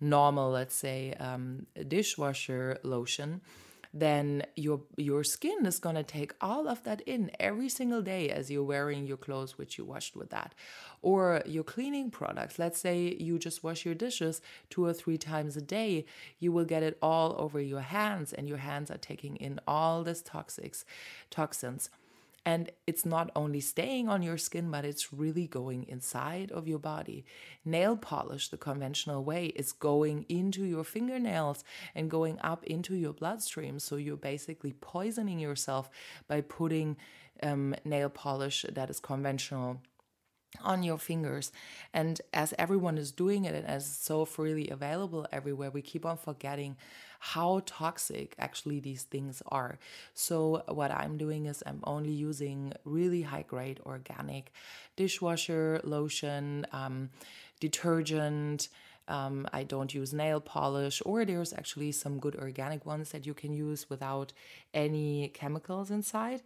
normal, 0.00 0.50
let's 0.50 0.74
say, 0.74 1.14
um, 1.14 1.66
dishwasher 1.88 2.78
lotion, 2.82 3.40
then 3.96 4.42
your 4.56 4.80
your 4.96 5.22
skin 5.22 5.64
is 5.64 5.78
going 5.78 5.94
to 5.94 6.02
take 6.02 6.34
all 6.40 6.66
of 6.66 6.82
that 6.82 7.00
in 7.02 7.30
every 7.38 7.68
single 7.68 8.02
day 8.02 8.28
as 8.28 8.50
you're 8.50 8.64
wearing 8.64 9.06
your 9.06 9.16
clothes 9.16 9.56
which 9.56 9.78
you 9.78 9.84
washed 9.84 10.16
with 10.16 10.30
that. 10.30 10.52
Or 11.00 11.42
your 11.46 11.62
cleaning 11.62 12.10
products. 12.10 12.58
Let's 12.58 12.80
say 12.80 13.16
you 13.20 13.38
just 13.38 13.62
wash 13.62 13.84
your 13.84 13.94
dishes 13.94 14.42
two 14.68 14.84
or 14.84 14.92
three 14.92 15.16
times 15.16 15.56
a 15.56 15.62
day. 15.62 16.06
You 16.40 16.50
will 16.50 16.64
get 16.64 16.82
it 16.82 16.98
all 17.00 17.36
over 17.38 17.60
your 17.60 17.82
hands 17.82 18.32
and 18.32 18.48
your 18.48 18.58
hands 18.58 18.90
are 18.90 18.98
taking 18.98 19.36
in 19.36 19.60
all 19.68 20.02
this 20.02 20.22
toxics 20.22 20.84
toxins 21.30 21.88
and 22.46 22.70
it's 22.86 23.06
not 23.06 23.30
only 23.34 23.60
staying 23.60 24.08
on 24.08 24.22
your 24.22 24.36
skin, 24.36 24.70
but 24.70 24.84
it's 24.84 25.12
really 25.12 25.46
going 25.46 25.84
inside 25.88 26.52
of 26.52 26.68
your 26.68 26.78
body. 26.78 27.24
Nail 27.64 27.96
polish, 27.96 28.48
the 28.48 28.58
conventional 28.58 29.24
way, 29.24 29.46
is 29.46 29.72
going 29.72 30.26
into 30.28 30.64
your 30.64 30.84
fingernails 30.84 31.64
and 31.94 32.10
going 32.10 32.38
up 32.40 32.62
into 32.64 32.94
your 32.94 33.14
bloodstream. 33.14 33.78
So 33.78 33.96
you're 33.96 34.16
basically 34.16 34.72
poisoning 34.72 35.38
yourself 35.38 35.88
by 36.28 36.42
putting 36.42 36.96
um, 37.42 37.74
nail 37.84 38.10
polish 38.10 38.64
that 38.70 38.90
is 38.90 39.00
conventional 39.00 39.80
on 40.62 40.82
your 40.82 40.98
fingers. 40.98 41.52
And 41.92 42.20
as 42.32 42.54
everyone 42.58 42.98
is 42.98 43.12
doing 43.12 43.44
it 43.44 43.54
and 43.54 43.66
as 43.66 43.86
so 43.86 44.24
freely 44.24 44.68
available 44.68 45.26
everywhere, 45.32 45.70
we 45.70 45.82
keep 45.82 46.04
on 46.06 46.16
forgetting 46.16 46.76
how 47.20 47.62
toxic 47.64 48.34
actually 48.38 48.80
these 48.80 49.04
things 49.04 49.42
are. 49.48 49.78
So, 50.12 50.62
what 50.68 50.90
I'm 50.90 51.16
doing 51.16 51.46
is 51.46 51.62
I'm 51.64 51.80
only 51.84 52.10
using 52.12 52.74
really 52.84 53.22
high 53.22 53.46
grade 53.48 53.80
organic 53.86 54.52
dishwasher 54.96 55.80
lotion, 55.84 56.66
um, 56.72 57.10
detergent. 57.60 58.68
Um, 59.08 59.46
I 59.52 59.64
don't 59.64 59.92
use 59.92 60.12
nail 60.12 60.40
polish, 60.40 61.02
or 61.04 61.24
there's 61.24 61.52
actually 61.52 61.92
some 61.92 62.18
good 62.18 62.36
organic 62.36 62.86
ones 62.86 63.10
that 63.10 63.26
you 63.26 63.34
can 63.34 63.52
use 63.52 63.90
without 63.90 64.32
any 64.72 65.28
chemicals 65.28 65.90
inside. 65.90 66.42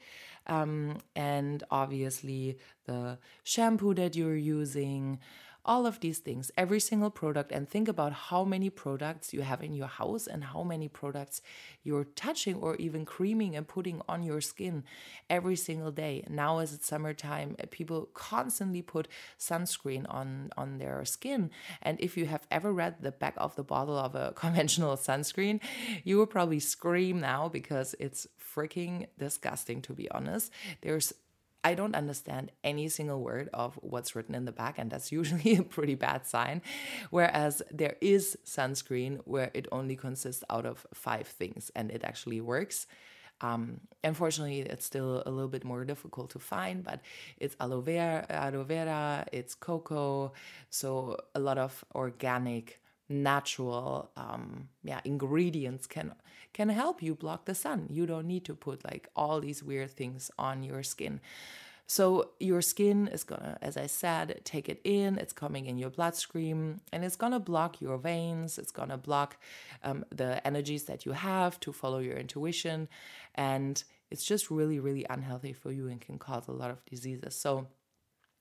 Um, 0.47 0.99
and 1.15 1.63
obviously, 1.71 2.59
the 2.87 3.19
shampoo 3.45 3.95
that 3.95 4.17
you're 4.17 4.37
using, 4.37 5.21
all 5.69 5.87
of 5.87 6.01
these 6.01 6.19
things, 6.19 6.51
every 6.57 6.81
single 6.81 7.11
product, 7.11 7.53
and 7.53 7.69
think 7.69 7.89
about 7.89 8.13
how 8.13 8.43
many 8.43 8.71
products 8.71 9.35
you 9.35 9.43
have 9.43 9.63
in 9.63 9.75
your 9.75 9.87
house 9.87 10.27
and 10.27 10.43
how 10.43 10.63
many 10.63 10.89
products 10.89 11.43
you're 11.85 12.05
touching 12.05 12.57
or 12.57 12.75
even 12.77 13.05
creaming 13.05 13.55
and 13.55 13.69
putting 13.69 14.01
on 14.09 14.23
your 14.23 14.41
skin 14.41 14.83
every 15.29 15.57
single 15.57 15.91
day. 15.91 16.25
Now, 16.29 16.59
as 16.59 16.73
it's 16.73 16.87
summertime, 16.87 17.55
uh, 17.63 17.67
people 17.71 18.09
constantly 18.15 18.81
put 18.81 19.09
sunscreen 19.39 20.07
on, 20.09 20.51
on 20.57 20.79
their 20.79 21.05
skin. 21.05 21.51
And 21.83 22.01
if 22.01 22.17
you 22.17 22.25
have 22.25 22.47
ever 22.51 22.73
read 22.73 22.97
the 23.03 23.13
back 23.13 23.35
of 23.37 23.55
the 23.55 23.63
bottle 23.63 23.99
of 23.99 24.15
a 24.15 24.33
conventional 24.37 24.97
sunscreen, 24.97 25.61
you 26.03 26.17
will 26.17 26.27
probably 26.27 26.61
scream 26.61 27.21
now 27.21 27.49
because 27.51 27.95
it's 28.01 28.27
freaking 28.41 29.07
disgusting, 29.19 29.83
to 29.83 29.93
be 29.93 30.11
honest. 30.11 30.51
There's 30.81 31.13
I 31.65 31.75
don't 31.75 31.95
understand 31.95 32.53
any 32.63 32.89
single 32.89 33.21
word 33.21 33.49
of 33.53 33.75
what's 33.83 34.15
written 34.15 34.35
in 34.35 34.45
the 34.45 34.53
back, 34.53 34.79
and 34.79 34.91
that's 34.91 35.13
usually 35.21 35.57
a 35.57 35.63
pretty 35.63 35.95
bad 35.95 36.27
sign. 36.27 36.63
Whereas 37.11 37.63
there 37.71 37.97
is 38.01 38.37
sunscreen 38.45 39.21
where 39.25 39.51
it 39.55 39.67
only 39.73 39.97
consists 39.97 40.45
out 40.51 40.67
of 40.67 40.87
five 40.95 41.27
things 41.27 41.71
and 41.75 41.91
it 41.91 42.05
actually 42.05 42.41
works. 42.41 42.87
Um, 43.41 43.81
unfortunately, 44.03 44.61
it's 44.61 44.85
still 44.85 45.23
a 45.25 45.31
little 45.31 45.49
bit 45.49 45.65
more 45.65 45.85
difficult 45.85 46.31
to 46.31 46.39
find, 46.39 46.83
but 46.83 47.01
it's 47.39 47.55
aloe 47.61 47.81
vera, 47.81 48.27
aloe 48.29 48.65
vera, 48.65 49.27
it's 49.33 49.55
cocoa, 49.55 50.33
so 50.71 51.17
a 51.35 51.41
lot 51.41 51.57
of 51.57 51.85
organic, 51.95 52.81
natural, 53.09 54.11
um, 54.17 54.69
yeah, 54.83 55.01
ingredients 55.05 55.87
can 55.87 56.15
can 56.53 56.69
help 56.69 57.03
you 57.03 57.15
block 57.15 57.45
the 57.45 57.55
sun. 57.55 57.87
You 57.91 58.07
don't 58.07 58.27
need 58.27 58.45
to 58.47 58.55
put 58.55 58.85
like 58.85 59.09
all 59.15 59.41
these 59.41 59.63
weird 59.63 59.91
things 59.91 60.31
on 60.39 60.63
your 60.63 60.83
skin. 60.83 61.21
So 61.91 62.33
your 62.39 62.61
skin 62.61 63.09
is 63.09 63.25
gonna, 63.25 63.57
as 63.63 63.79
I 63.79 63.87
said, 63.87 64.43
take 64.45 64.69
it 64.69 64.81
in, 64.85 65.17
it's 65.17 65.33
coming 65.33 65.65
in 65.65 65.79
your 65.79 65.89
bloodstream, 65.89 66.81
and 66.93 67.03
it's 67.03 67.17
gonna 67.17 67.41
block 67.41 67.81
your 67.81 67.97
veins, 67.97 68.59
it's 68.59 68.73
gonna 68.73 68.99
block 68.99 69.39
um, 69.83 70.05
the 70.15 70.47
energies 70.47 70.85
that 70.85 71.07
you 71.07 71.13
have 71.13 71.59
to 71.61 71.73
follow 71.73 71.99
your 71.99 72.19
intuition, 72.19 72.89
and 73.35 73.83
it's 74.11 74.25
just 74.25 74.51
really, 74.51 74.81
really 74.81 75.07
unhealthy 75.09 75.55
for 75.55 75.73
you 75.73 75.89
and 75.89 75.99
can 76.01 76.19
cause 76.19 76.47
a 76.47 76.53
lot 76.53 76.71
of 76.71 76.85
diseases. 76.85 77.35
So 77.35 77.69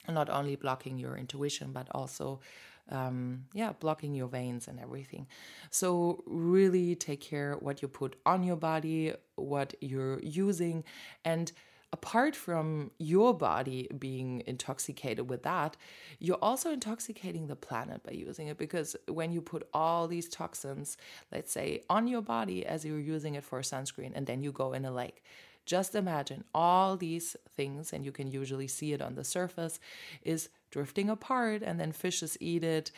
not 0.09 0.29
only 0.29 0.57
blocking 0.57 0.97
your 0.97 1.15
intuition, 1.15 1.71
but 1.71 1.87
also 1.91 2.41
um, 2.89 3.45
yeah, 3.53 3.73
blocking 3.79 4.13
your 4.13 4.27
veins 4.27 4.67
and 4.67 4.79
everything. 4.79 5.27
So 5.69 6.23
really 6.25 6.95
take 6.95 7.21
care 7.21 7.55
what 7.59 7.81
you 7.81 7.87
put 7.87 8.15
on 8.25 8.43
your 8.43 8.55
body, 8.55 9.13
what 9.35 9.73
you're 9.81 10.19
using, 10.19 10.83
and 11.25 11.51
apart 11.93 12.35
from 12.35 12.91
your 12.97 13.33
body 13.33 13.87
being 13.97 14.43
intoxicated 14.45 15.29
with 15.29 15.43
that, 15.43 15.77
you're 16.19 16.37
also 16.41 16.71
intoxicating 16.71 17.47
the 17.47 17.55
planet 17.55 18.03
by 18.03 18.11
using 18.11 18.47
it 18.47 18.57
because 18.57 18.95
when 19.07 19.31
you 19.31 19.41
put 19.41 19.67
all 19.73 20.07
these 20.07 20.27
toxins, 20.27 20.97
let's 21.31 21.51
say, 21.51 21.81
on 21.89 22.07
your 22.07 22.21
body 22.21 22.65
as 22.65 22.83
you're 22.83 22.99
using 22.99 23.35
it 23.35 23.43
for 23.43 23.61
sunscreen, 23.61 24.11
and 24.15 24.27
then 24.27 24.43
you 24.43 24.51
go 24.51 24.73
in 24.73 24.85
a 24.85 24.91
lake. 24.91 25.23
Just 25.67 25.93
imagine 25.93 26.45
all 26.55 26.97
these 26.97 27.35
things, 27.55 27.93
and 27.93 28.03
you 28.03 28.11
can 28.11 28.31
usually 28.31 28.67
see 28.67 28.93
it 28.93 29.01
on 29.01 29.13
the 29.13 29.23
surface, 29.23 29.79
is 30.23 30.49
drifting 30.71 31.09
apart, 31.09 31.61
and 31.61 31.79
then 31.79 31.91
fishes 31.91 32.37
eat 32.39 32.63
it 32.63 32.91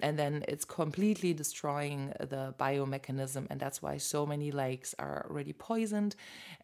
and 0.00 0.18
then 0.18 0.44
it's 0.46 0.64
completely 0.64 1.32
destroying 1.32 2.12
the 2.20 2.54
biomechanism 2.58 3.46
and 3.50 3.58
that's 3.58 3.80
why 3.80 3.96
so 3.96 4.26
many 4.26 4.50
lakes 4.50 4.94
are 4.98 5.26
already 5.30 5.52
poisoned 5.52 6.14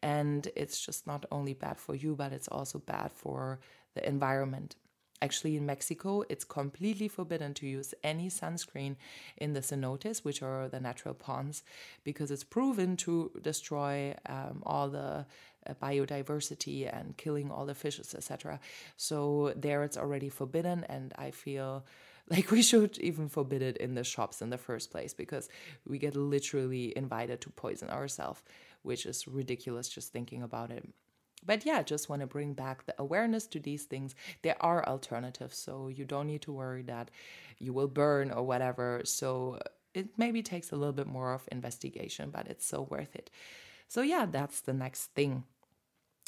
and 0.02 0.48
it's 0.54 0.84
just 0.84 1.06
not 1.06 1.24
only 1.32 1.54
bad 1.54 1.78
for 1.78 1.94
you 1.94 2.14
but 2.14 2.32
it's 2.32 2.48
also 2.48 2.78
bad 2.78 3.10
for 3.10 3.58
the 3.94 4.06
environment 4.06 4.76
Actually, 5.22 5.56
in 5.56 5.64
Mexico, 5.64 6.24
it's 6.28 6.44
completely 6.44 7.06
forbidden 7.06 7.54
to 7.54 7.64
use 7.64 7.94
any 8.02 8.28
sunscreen 8.28 8.96
in 9.36 9.52
the 9.52 9.60
cenotes, 9.60 10.24
which 10.24 10.42
are 10.42 10.68
the 10.68 10.80
natural 10.80 11.14
ponds, 11.14 11.62
because 12.02 12.32
it's 12.32 12.42
proven 12.42 12.96
to 12.96 13.30
destroy 13.40 14.16
um, 14.28 14.64
all 14.66 14.88
the 14.88 15.24
uh, 15.64 15.74
biodiversity 15.80 16.92
and 16.92 17.16
killing 17.16 17.52
all 17.52 17.64
the 17.66 17.74
fishes, 17.74 18.16
etc. 18.16 18.58
So 18.96 19.52
there, 19.54 19.84
it's 19.84 19.96
already 19.96 20.28
forbidden, 20.28 20.82
and 20.88 21.14
I 21.16 21.30
feel 21.30 21.86
like 22.28 22.50
we 22.50 22.60
should 22.60 22.98
even 22.98 23.28
forbid 23.28 23.62
it 23.62 23.76
in 23.76 23.94
the 23.94 24.02
shops 24.02 24.42
in 24.42 24.50
the 24.50 24.58
first 24.58 24.90
place 24.90 25.14
because 25.14 25.48
we 25.86 25.98
get 25.98 26.16
literally 26.16 26.92
invited 26.96 27.40
to 27.42 27.50
poison 27.50 27.90
ourselves, 27.90 28.42
which 28.82 29.06
is 29.06 29.28
ridiculous 29.28 29.88
just 29.88 30.12
thinking 30.12 30.42
about 30.42 30.72
it. 30.72 30.84
But 31.44 31.66
yeah, 31.66 31.82
just 31.82 32.08
want 32.08 32.20
to 32.20 32.26
bring 32.26 32.54
back 32.54 32.86
the 32.86 32.94
awareness 32.98 33.46
to 33.48 33.60
these 33.60 33.84
things. 33.84 34.14
There 34.42 34.56
are 34.60 34.86
alternatives, 34.86 35.56
so 35.58 35.88
you 35.88 36.04
don't 36.04 36.26
need 36.26 36.42
to 36.42 36.52
worry 36.52 36.82
that 36.82 37.10
you 37.58 37.72
will 37.72 37.88
burn 37.88 38.30
or 38.30 38.42
whatever. 38.42 39.02
So 39.04 39.58
uh, 39.60 39.68
it 39.94 40.10
maybe 40.16 40.42
takes 40.42 40.72
a 40.72 40.76
little 40.76 40.92
bit 40.92 41.06
more 41.06 41.32
of 41.32 41.48
investigation, 41.50 42.30
but 42.30 42.46
it's 42.46 42.66
so 42.66 42.82
worth 42.82 43.14
it. 43.16 43.30
So 43.88 44.02
yeah, 44.02 44.26
that's 44.26 44.60
the 44.60 44.72
next 44.72 45.06
thing 45.14 45.44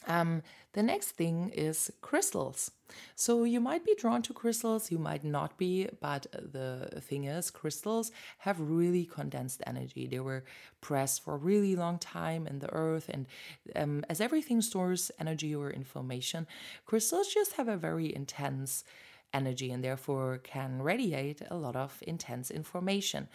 um, 0.06 0.42
the 0.73 0.82
next 0.82 1.12
thing 1.12 1.50
is 1.54 1.90
crystals. 2.00 2.70
So 3.14 3.44
you 3.44 3.61
might 3.61 3.84
be 3.84 3.94
drawn 3.96 4.23
to 4.23 4.32
crystals, 4.32 4.90
you 4.90 4.99
might 4.99 5.25
not 5.25 5.56
be, 5.56 5.88
but 6.00 6.26
the 6.32 7.00
thing 7.00 7.25
is, 7.25 7.50
crystals 7.50 8.12
have 8.38 8.61
really 8.61 9.04
condensed 9.04 9.62
energy. 9.67 10.06
They 10.06 10.21
were 10.21 10.45
pressed 10.80 11.25
for 11.25 11.34
a 11.34 11.38
really 11.38 11.75
long 11.76 11.99
time 11.99 12.47
in 12.47 12.58
the 12.58 12.73
earth, 12.73 13.08
and 13.08 13.26
um, 13.75 14.04
as 14.08 14.21
everything 14.21 14.60
stores 14.60 15.10
energy 15.19 15.54
or 15.54 15.71
information, 15.71 16.47
crystals 16.86 17.28
just 17.28 17.54
have 17.54 17.69
a 17.69 17.76
very 17.76 18.14
intense 18.14 18.84
energy 19.32 19.73
and 19.73 19.82
therefore 19.82 20.38
can 20.38 20.80
radiate 20.80 21.43
a 21.50 21.56
lot 21.56 21.76
of 21.76 22.02
intense 22.06 22.50
information. 22.50 23.28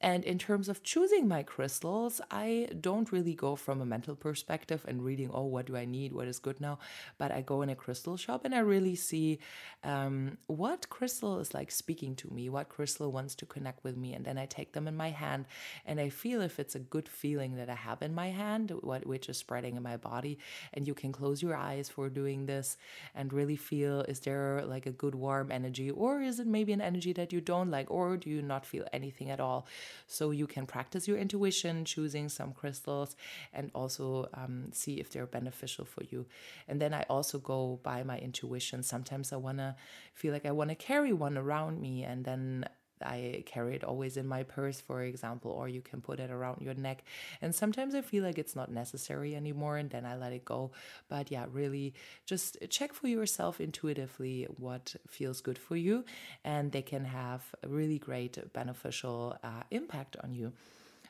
And 0.00 0.24
in 0.24 0.38
terms 0.38 0.68
of 0.68 0.82
choosing 0.82 1.26
my 1.26 1.42
crystals, 1.42 2.20
I 2.30 2.68
don't 2.80 3.10
really 3.10 3.34
go 3.34 3.56
from 3.56 3.80
a 3.80 3.86
mental 3.86 4.14
perspective 4.14 4.84
and 4.86 5.04
reading, 5.04 5.30
oh, 5.32 5.44
what 5.44 5.66
do 5.66 5.76
I 5.76 5.84
need? 5.84 6.12
What 6.12 6.28
is 6.28 6.38
good 6.38 6.60
now? 6.60 6.78
But 7.18 7.32
I 7.32 7.40
go 7.40 7.62
in 7.62 7.70
a 7.70 7.74
crystal 7.74 8.16
shop 8.16 8.44
and 8.44 8.54
I 8.54 8.60
really 8.60 8.94
see 8.94 9.40
um, 9.82 10.38
what 10.46 10.88
crystal 10.88 11.40
is 11.40 11.52
like 11.52 11.70
speaking 11.72 12.14
to 12.16 12.32
me, 12.32 12.48
what 12.48 12.68
crystal 12.68 13.10
wants 13.10 13.34
to 13.36 13.46
connect 13.46 13.82
with 13.82 13.96
me. 13.96 14.14
And 14.14 14.24
then 14.24 14.38
I 14.38 14.46
take 14.46 14.72
them 14.72 14.86
in 14.86 14.96
my 14.96 15.10
hand 15.10 15.46
and 15.84 15.98
I 15.98 16.10
feel 16.10 16.42
if 16.42 16.60
it's 16.60 16.76
a 16.76 16.80
good 16.80 17.08
feeling 17.08 17.56
that 17.56 17.68
I 17.68 17.74
have 17.74 18.00
in 18.00 18.14
my 18.14 18.30
hand, 18.30 18.72
what, 18.82 19.04
which 19.04 19.28
is 19.28 19.36
spreading 19.36 19.76
in 19.76 19.82
my 19.82 19.96
body. 19.96 20.38
And 20.74 20.86
you 20.86 20.94
can 20.94 21.10
close 21.10 21.42
your 21.42 21.56
eyes 21.56 21.88
for 21.88 22.08
doing 22.08 22.46
this 22.46 22.76
and 23.16 23.32
really 23.32 23.56
feel 23.56 24.02
is 24.02 24.20
there 24.20 24.62
like 24.64 24.86
a 24.86 24.92
good 24.92 25.16
warm 25.16 25.50
energy 25.50 25.90
or 25.90 26.22
is 26.22 26.38
it 26.38 26.46
maybe 26.46 26.72
an 26.72 26.80
energy 26.80 27.12
that 27.14 27.32
you 27.32 27.40
don't 27.40 27.70
like 27.70 27.90
or 27.90 28.16
do 28.16 28.30
you 28.30 28.42
not 28.42 28.64
feel 28.64 28.86
anything 28.92 29.30
at 29.30 29.40
all? 29.40 29.66
So 30.06 30.30
you 30.30 30.46
can 30.46 30.66
practice 30.66 31.08
your 31.08 31.18
intuition, 31.18 31.84
choosing 31.84 32.28
some 32.28 32.52
crystals, 32.52 33.16
and 33.52 33.70
also 33.74 34.28
um, 34.34 34.70
see 34.72 35.00
if 35.00 35.10
they're 35.10 35.26
beneficial 35.26 35.84
for 35.84 36.04
you. 36.04 36.26
And 36.66 36.80
then 36.80 36.94
I 36.94 37.04
also 37.08 37.38
go 37.38 37.80
by 37.82 38.02
my 38.02 38.18
intuition. 38.18 38.82
Sometimes 38.82 39.32
I 39.32 39.36
want 39.36 39.58
to 39.58 39.76
feel 40.14 40.32
like 40.32 40.46
I 40.46 40.52
want 40.52 40.70
to 40.70 40.76
carry 40.76 41.12
one 41.12 41.36
around 41.38 41.80
me, 41.80 42.04
and 42.04 42.24
then 42.24 42.64
I 43.02 43.42
carry 43.46 43.74
it 43.74 43.84
always 43.84 44.16
in 44.16 44.26
my 44.26 44.42
purse, 44.42 44.80
for 44.80 45.02
example, 45.02 45.50
or 45.50 45.68
you 45.68 45.80
can 45.80 46.00
put 46.00 46.20
it 46.20 46.30
around 46.30 46.62
your 46.62 46.74
neck. 46.74 47.04
And 47.40 47.54
sometimes 47.54 47.94
I 47.94 48.00
feel 48.00 48.24
like 48.24 48.38
it's 48.38 48.56
not 48.56 48.70
necessary 48.70 49.34
anymore 49.34 49.76
and 49.76 49.90
then 49.90 50.04
I 50.04 50.16
let 50.16 50.32
it 50.32 50.44
go. 50.44 50.72
But 51.08 51.30
yeah, 51.30 51.46
really 51.52 51.94
just 52.26 52.56
check 52.70 52.92
for 52.92 53.08
yourself 53.08 53.60
intuitively 53.60 54.46
what 54.56 54.94
feels 55.06 55.40
good 55.40 55.58
for 55.58 55.76
you, 55.76 56.04
and 56.44 56.72
they 56.72 56.82
can 56.82 57.04
have 57.04 57.42
a 57.62 57.68
really 57.68 57.98
great 57.98 58.38
beneficial 58.52 59.36
uh, 59.42 59.62
impact 59.70 60.16
on 60.22 60.32
you. 60.32 60.52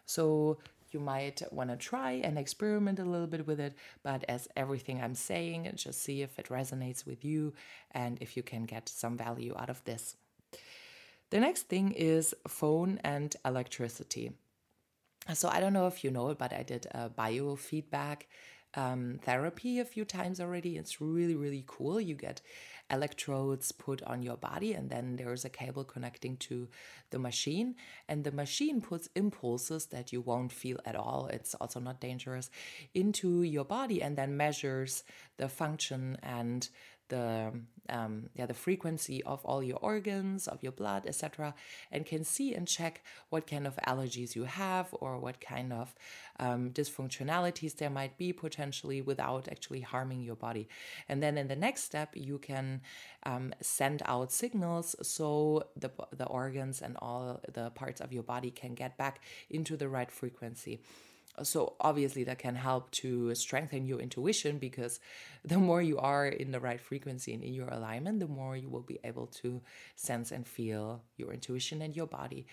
So 0.06 0.58
you 0.90 1.00
might 1.00 1.42
want 1.52 1.70
to 1.70 1.76
try 1.76 2.12
and 2.12 2.38
experiment 2.38 2.98
a 2.98 3.04
little 3.04 3.26
bit 3.26 3.46
with 3.46 3.60
it, 3.60 3.74
but 4.02 4.24
as 4.28 4.48
everything 4.56 5.02
I'm 5.02 5.14
saying, 5.14 5.70
just 5.74 6.02
see 6.02 6.22
if 6.22 6.38
it 6.38 6.48
resonates 6.48 7.04
with 7.04 7.24
you 7.24 7.52
and 7.90 8.18
if 8.20 8.36
you 8.36 8.42
can 8.42 8.64
get 8.64 8.88
some 8.88 9.16
value 9.16 9.54
out 9.58 9.68
of 9.70 9.84
this. 9.84 10.16
The 11.30 11.40
next 11.40 11.68
thing 11.68 11.92
is 11.92 12.34
phone 12.46 13.00
and 13.04 13.34
electricity. 13.44 14.32
So 15.34 15.48
I 15.48 15.60
don't 15.60 15.74
know 15.74 15.86
if 15.86 16.02
you 16.02 16.10
know 16.10 16.30
it, 16.30 16.38
but 16.38 16.52
I 16.52 16.62
did 16.62 16.86
a 16.92 17.10
biofeedback 17.10 18.22
um, 18.74 19.18
therapy 19.22 19.78
a 19.78 19.84
few 19.84 20.04
times 20.04 20.40
already. 20.40 20.76
It's 20.76 21.00
really, 21.00 21.34
really 21.34 21.64
cool. 21.66 22.00
You 22.00 22.14
get 22.14 22.40
electrodes 22.90 23.72
put 23.72 24.02
on 24.02 24.22
your 24.22 24.36
body, 24.36 24.72
and 24.72 24.88
then 24.88 25.16
there's 25.16 25.44
a 25.44 25.50
cable 25.50 25.84
connecting 25.84 26.36
to 26.38 26.68
the 27.10 27.18
machine. 27.18 27.74
And 28.08 28.24
the 28.24 28.32
machine 28.32 28.80
puts 28.80 29.08
impulses 29.14 29.86
that 29.86 30.12
you 30.12 30.20
won't 30.20 30.52
feel 30.52 30.78
at 30.86 30.96
all. 30.96 31.28
It's 31.30 31.54
also 31.54 31.80
not 31.80 32.00
dangerous 32.00 32.50
into 32.94 33.42
your 33.42 33.64
body 33.64 34.02
and 34.02 34.16
then 34.16 34.36
measures 34.36 35.04
the 35.36 35.48
function 35.48 36.16
and 36.22 36.68
the 37.08 37.52
um, 37.90 38.28
yeah 38.34 38.46
the 38.46 38.54
frequency 38.54 39.22
of 39.24 39.44
all 39.44 39.62
your 39.62 39.78
organs 39.78 40.46
of 40.46 40.62
your 40.62 40.72
blood 40.72 41.04
etc 41.06 41.54
and 41.90 42.04
can 42.04 42.22
see 42.22 42.54
and 42.54 42.68
check 42.68 43.02
what 43.30 43.46
kind 43.46 43.66
of 43.66 43.76
allergies 43.86 44.36
you 44.36 44.44
have 44.44 44.88
or 44.92 45.18
what 45.18 45.40
kind 45.40 45.72
of 45.72 45.94
um, 46.38 46.70
dysfunctionalities 46.70 47.76
there 47.76 47.90
might 47.90 48.16
be 48.16 48.32
potentially 48.32 49.00
without 49.00 49.48
actually 49.48 49.80
harming 49.80 50.22
your 50.22 50.36
body. 50.36 50.68
And 51.08 51.22
then 51.22 51.36
in 51.36 51.48
the 51.48 51.56
next 51.56 51.84
step 51.84 52.10
you 52.14 52.38
can 52.38 52.82
um, 53.24 53.52
send 53.60 54.02
out 54.04 54.32
signals 54.32 54.94
so 55.02 55.64
the, 55.76 55.90
the 56.12 56.26
organs 56.26 56.80
and 56.80 56.96
all 57.00 57.40
the 57.52 57.70
parts 57.70 58.00
of 58.00 58.12
your 58.12 58.22
body 58.22 58.50
can 58.50 58.74
get 58.74 58.96
back 58.96 59.20
into 59.50 59.76
the 59.76 59.88
right 59.88 60.10
frequency 60.10 60.80
so 61.42 61.74
obviously 61.80 62.24
that 62.24 62.38
can 62.38 62.54
help 62.54 62.90
to 62.90 63.34
strengthen 63.34 63.86
your 63.86 64.00
intuition 64.00 64.58
because 64.58 65.00
the 65.44 65.58
more 65.58 65.80
you 65.82 65.98
are 65.98 66.26
in 66.26 66.50
the 66.50 66.60
right 66.60 66.80
frequency 66.80 67.32
and 67.34 67.42
in 67.42 67.54
your 67.54 67.68
alignment 67.68 68.20
the 68.20 68.26
more 68.26 68.56
you 68.56 68.68
will 68.68 68.82
be 68.82 68.98
able 69.04 69.26
to 69.26 69.60
sense 69.96 70.32
and 70.32 70.46
feel 70.46 71.02
your 71.16 71.32
intuition 71.32 71.82
and 71.82 71.96
your 71.96 72.06
body. 72.06 72.46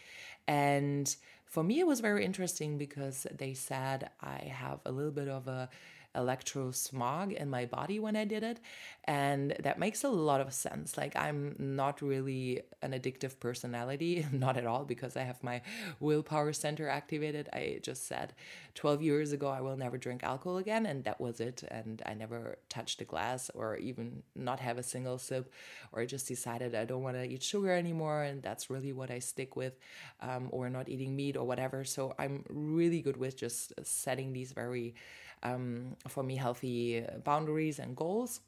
And 0.47 1.13
for 1.45 1.63
me 1.63 1.79
it 1.79 1.87
was 1.87 1.99
very 1.99 2.25
interesting 2.25 2.77
because 2.77 3.27
they 3.37 3.53
said 3.53 4.09
i 4.21 4.37
have 4.37 4.79
a 4.85 4.91
little 4.91 5.11
bit 5.11 5.29
of 5.29 5.47
a 5.47 5.69
electro 6.15 6.71
smog 6.71 7.33
in 7.33 7.49
my 7.49 7.65
body 7.65 7.99
when 7.99 8.15
I 8.15 8.25
did 8.25 8.43
it. 8.43 8.59
And 9.05 9.55
that 9.59 9.77
makes 9.77 10.03
a 10.03 10.09
lot 10.09 10.41
of 10.41 10.53
sense. 10.53 10.97
Like, 10.97 11.15
I'm 11.15 11.55
not 11.59 12.01
really 12.01 12.61
an 12.81 12.91
addictive 12.91 13.39
personality, 13.39 14.25
not 14.31 14.57
at 14.57 14.65
all, 14.65 14.83
because 14.85 15.15
I 15.15 15.21
have 15.23 15.43
my 15.43 15.61
willpower 15.99 16.53
center 16.53 16.89
activated. 16.89 17.49
I 17.53 17.79
just 17.83 18.07
said 18.07 18.33
12 18.73 19.01
years 19.01 19.31
ago, 19.31 19.47
I 19.47 19.61
will 19.61 19.77
never 19.77 19.97
drink 19.97 20.23
alcohol 20.23 20.57
again. 20.57 20.85
And 20.85 21.03
that 21.03 21.21
was 21.21 21.39
it. 21.39 21.63
And 21.69 22.01
I 22.05 22.13
never 22.13 22.57
touched 22.69 23.01
a 23.01 23.05
glass 23.05 23.51
or 23.53 23.77
even 23.77 24.23
not 24.35 24.59
have 24.59 24.77
a 24.77 24.83
single 24.83 25.17
sip, 25.17 25.51
or 25.91 26.01
I 26.01 26.05
just 26.05 26.27
decided 26.27 26.73
I 26.73 26.85
don't 26.85 27.03
want 27.03 27.17
to 27.17 27.25
eat 27.25 27.43
sugar 27.43 27.71
anymore. 27.71 28.23
And 28.23 28.41
that's 28.41 28.69
really 28.69 28.93
what 28.93 29.11
I 29.11 29.19
stick 29.19 29.55
with, 29.55 29.77
um, 30.21 30.47
or 30.51 30.69
not 30.69 30.89
eating 30.89 31.15
meat 31.15 31.37
or 31.37 31.45
whatever. 31.45 31.83
So 31.83 32.15
I'm 32.17 32.43
really 32.49 33.01
good 33.01 33.17
with 33.17 33.37
just 33.37 33.73
setting 33.83 34.33
these 34.33 34.51
very, 34.51 34.95
um, 35.43 35.95
for 36.07 36.23
me, 36.23 36.35
healthy 36.35 37.05
boundaries 37.23 37.79
and 37.79 37.95
goals. 37.95 38.41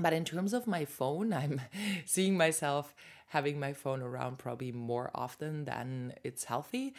But 0.00 0.12
in 0.12 0.24
terms 0.24 0.52
of 0.52 0.66
my 0.66 0.84
phone, 0.84 1.32
I'm 1.42 1.60
seeing 2.04 2.36
myself 2.36 2.94
having 3.28 3.58
my 3.58 3.72
phone 3.72 4.02
around 4.02 4.38
probably 4.38 4.72
more 4.72 5.10
often 5.14 5.64
than 5.64 6.14
it's 6.22 6.44
healthy. 6.44 6.94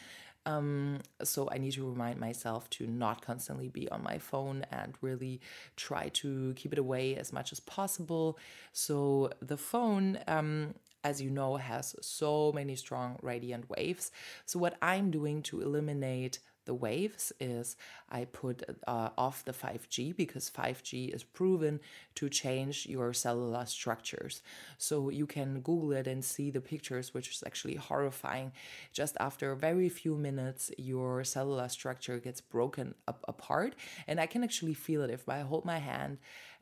Um, 0.47 0.99
so 1.23 1.49
I 1.51 1.57
need 1.57 1.71
to 1.71 1.89
remind 1.89 2.19
myself 2.19 2.69
to 2.71 2.85
not 2.85 3.25
constantly 3.25 3.67
be 3.67 3.89
on 3.89 4.03
my 4.03 4.19
phone 4.19 4.63
and 4.71 4.93
really 5.01 5.41
try 5.75 6.09
to 6.09 6.53
keep 6.55 6.71
it 6.71 6.77
away 6.77 7.15
as 7.15 7.33
much 7.33 7.51
as 7.51 7.59
possible. 7.59 8.37
So 8.71 9.31
the 9.41 9.57
phone, 9.57 10.19
um, 10.27 10.75
as 11.03 11.21
you 11.21 11.31
know, 11.31 11.55
has 11.55 11.95
so 12.01 12.51
many 12.53 12.75
strong 12.75 13.17
radiant 13.23 13.69
waves. 13.69 14.11
So 14.45 14.59
what 14.59 14.77
I'm 14.81 15.09
doing 15.09 15.41
to 15.43 15.61
eliminate 15.61 16.39
the 16.65 16.73
waves 16.73 17.31
is 17.39 17.75
I 18.09 18.25
put 18.25 18.63
uh, 18.87 19.09
off 19.17 19.45
the 19.45 19.53
5G 19.53 20.15
because 20.15 20.49
5G 20.49 21.13
is 21.13 21.23
proven 21.23 21.79
to 22.15 22.29
change 22.29 22.85
your 22.85 23.13
cellular 23.13 23.65
structures. 23.65 24.41
So 24.77 25.09
you 25.09 25.25
can 25.25 25.61
Google 25.61 25.93
it 25.93 26.07
and 26.07 26.23
see 26.23 26.51
the 26.51 26.61
pictures, 26.61 27.13
which 27.13 27.29
is 27.29 27.43
actually 27.45 27.75
horrifying. 27.75 28.51
Just 28.91 29.15
after 29.19 29.53
very 29.55 29.89
few 29.89 30.15
minutes, 30.15 30.71
your 30.77 31.23
cellular 31.23 31.69
structure 31.69 32.19
gets 32.19 32.41
broken 32.41 32.95
up 33.07 33.23
apart. 33.27 33.75
And 34.07 34.19
I 34.19 34.25
can 34.25 34.43
actually 34.43 34.73
feel 34.73 35.01
it 35.03 35.09
if 35.09 35.27
I 35.29 35.39
hold 35.41 35.65
my 35.65 35.79
hand 35.79 36.17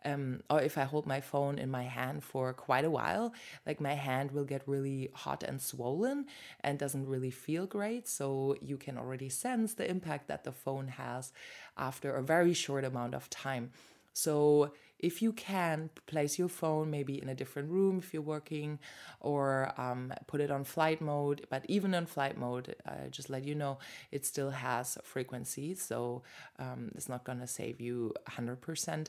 um, 0.05 0.41
or 0.49 0.61
if 0.61 0.77
I 0.77 0.83
hold 0.83 1.05
my 1.05 1.21
phone 1.21 1.57
in 1.57 1.69
my 1.69 1.83
hand 1.83 2.23
for 2.23 2.53
quite 2.53 2.85
a 2.85 2.89
while, 2.89 3.33
like 3.65 3.79
my 3.81 3.93
hand 3.93 4.31
will 4.31 4.43
get 4.45 4.61
really 4.67 5.09
hot 5.13 5.43
and 5.43 5.61
swollen 5.61 6.25
and 6.61 6.79
doesn't 6.79 7.07
really 7.07 7.31
feel 7.31 7.65
great. 7.65 8.07
So 8.07 8.55
you 8.61 8.77
can 8.77 8.97
already 8.97 9.29
sense 9.29 9.73
the 9.73 9.89
impact 9.89 10.27
that 10.27 10.43
the 10.43 10.51
phone 10.51 10.87
has 10.87 11.31
after 11.77 12.15
a 12.15 12.23
very 12.23 12.53
short 12.53 12.83
amount 12.85 13.13
of 13.13 13.29
time. 13.29 13.71
So 14.13 14.71
if 15.03 15.21
you 15.21 15.33
can 15.33 15.89
place 16.05 16.39
your 16.39 16.47
phone 16.47 16.89
maybe 16.89 17.21
in 17.21 17.27
a 17.27 17.35
different 17.35 17.69
room 17.69 17.99
if 17.99 18.13
you're 18.13 18.23
working 18.23 18.79
or 19.19 19.73
um, 19.77 20.13
put 20.27 20.39
it 20.39 20.49
on 20.49 20.63
flight 20.63 21.01
mode 21.01 21.45
but 21.49 21.65
even 21.67 21.93
on 21.93 22.05
flight 22.05 22.37
mode 22.37 22.75
uh, 22.87 23.07
just 23.11 23.29
let 23.29 23.43
you 23.43 23.53
know 23.53 23.77
it 24.11 24.25
still 24.25 24.49
has 24.49 24.97
frequencies 25.03 25.81
so 25.81 26.23
um, 26.57 26.89
it's 26.95 27.09
not 27.09 27.25
going 27.25 27.39
to 27.39 27.47
save 27.47 27.81
you 27.81 28.13
100% 28.29 29.07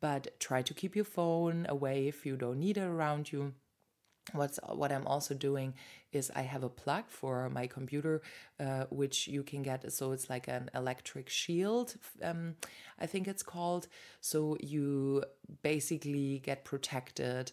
but 0.00 0.38
try 0.40 0.62
to 0.62 0.74
keep 0.74 0.94
your 0.94 1.04
phone 1.04 1.66
away 1.68 2.08
if 2.08 2.24
you 2.24 2.36
don't 2.36 2.58
need 2.58 2.78
it 2.78 2.82
around 2.82 3.32
you. 3.32 3.54
What's 4.32 4.60
what 4.74 4.92
i'm 4.92 5.06
also 5.06 5.34
doing 5.34 5.72
is 6.12 6.30
i 6.36 6.42
have 6.42 6.62
a 6.62 6.68
plug 6.68 7.04
for 7.08 7.48
my 7.48 7.66
computer 7.66 8.20
uh, 8.60 8.84
which 8.90 9.26
you 9.26 9.42
can 9.42 9.62
get. 9.62 9.90
So 9.90 10.12
it's 10.12 10.28
like 10.28 10.48
an 10.48 10.70
electric 10.74 11.30
shield 11.30 11.94
um, 12.22 12.56
i 12.98 13.06
think 13.06 13.26
it's 13.26 13.42
called. 13.42 13.88
So 14.20 14.56
you 14.60 15.24
basically 15.62 16.40
get 16.40 16.64
protected 16.64 17.52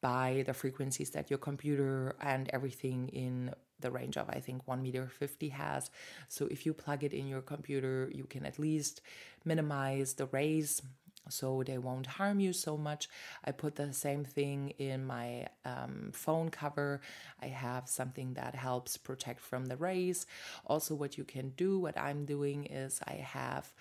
by 0.00 0.44
the 0.46 0.54
frequencies 0.54 1.10
that 1.10 1.30
your 1.30 1.38
computer 1.38 2.16
and 2.20 2.48
everything 2.52 3.08
in 3.08 3.52
the 3.80 3.90
range 3.92 4.16
of 4.16 4.28
i 4.28 4.40
think 4.40 4.66
1 4.66 4.82
meter 4.82 5.06
50 5.06 5.50
has. 5.50 5.90
So 6.28 6.48
if 6.50 6.66
you 6.66 6.74
plug 6.74 7.04
it 7.04 7.12
in 7.12 7.28
your 7.28 7.42
computer 7.42 8.10
you 8.12 8.24
can 8.24 8.44
at 8.44 8.58
least 8.58 9.02
minimize 9.44 10.14
the 10.14 10.26
rays 10.26 10.82
so 11.28 11.62
they 11.64 11.78
won't 11.78 12.06
harm 12.06 12.40
you 12.40 12.52
so 12.52 12.76
much. 12.76 13.08
I 13.44 13.52
put 13.52 13.76
the 13.76 13.92
same 13.92 14.24
thing 14.24 14.70
in 14.78 15.04
my 15.04 15.48
um, 15.64 16.10
phone 16.12 16.50
cover. 16.50 17.00
I 17.40 17.46
have 17.46 17.88
something 17.88 18.34
that 18.34 18.54
helps 18.54 18.96
protect 18.96 19.40
from 19.40 19.66
the 19.66 19.76
rays. 19.76 20.26
Also, 20.66 20.94
what 20.94 21.18
you 21.18 21.24
can 21.24 21.50
do, 21.50 21.78
what 21.78 21.98
I'm 21.98 22.24
doing 22.24 22.64
is 22.66 23.00
I 23.06 23.14
have 23.14 23.72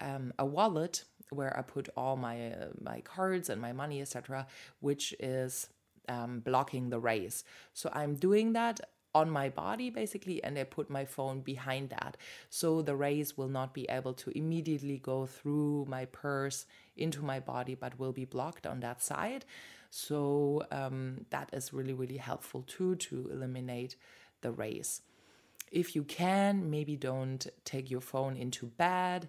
um, 0.00 0.32
a 0.38 0.46
wallet 0.46 1.04
where 1.30 1.56
I 1.56 1.62
put 1.62 1.88
all 1.96 2.16
my 2.16 2.52
uh, 2.52 2.68
my 2.80 3.00
cards 3.00 3.48
and 3.50 3.60
my 3.60 3.72
money, 3.72 4.00
etc., 4.00 4.46
which 4.80 5.14
is 5.20 5.68
um, 6.08 6.40
blocking 6.40 6.90
the 6.90 6.98
rays. 6.98 7.44
So 7.72 7.90
I'm 7.92 8.14
doing 8.14 8.52
that 8.54 8.80
on 9.14 9.30
my 9.30 9.48
body 9.48 9.90
basically 9.90 10.42
and 10.44 10.58
I 10.58 10.64
put 10.64 10.88
my 10.88 11.04
phone 11.04 11.40
behind 11.40 11.90
that. 11.90 12.16
So 12.48 12.82
the 12.82 12.94
rays 12.96 13.36
will 13.36 13.48
not 13.48 13.74
be 13.74 13.86
able 13.88 14.14
to 14.14 14.36
immediately 14.36 14.98
go 14.98 15.26
through 15.26 15.86
my 15.88 16.04
purse 16.06 16.66
into 16.96 17.22
my 17.22 17.40
body 17.40 17.74
but 17.74 17.98
will 17.98 18.12
be 18.12 18.24
blocked 18.24 18.66
on 18.66 18.80
that 18.80 19.02
side. 19.02 19.44
So 19.90 20.62
um, 20.70 21.26
that 21.30 21.50
is 21.52 21.72
really 21.72 21.92
really 21.92 22.18
helpful 22.18 22.62
too 22.62 22.94
to 22.96 23.28
eliminate 23.32 23.96
the 24.42 24.52
rays. 24.52 25.02
If 25.72 25.94
you 25.96 26.04
can 26.04 26.70
maybe 26.70 26.96
don't 26.96 27.46
take 27.64 27.90
your 27.90 28.00
phone 28.00 28.36
into 28.36 28.66
bed 28.66 29.28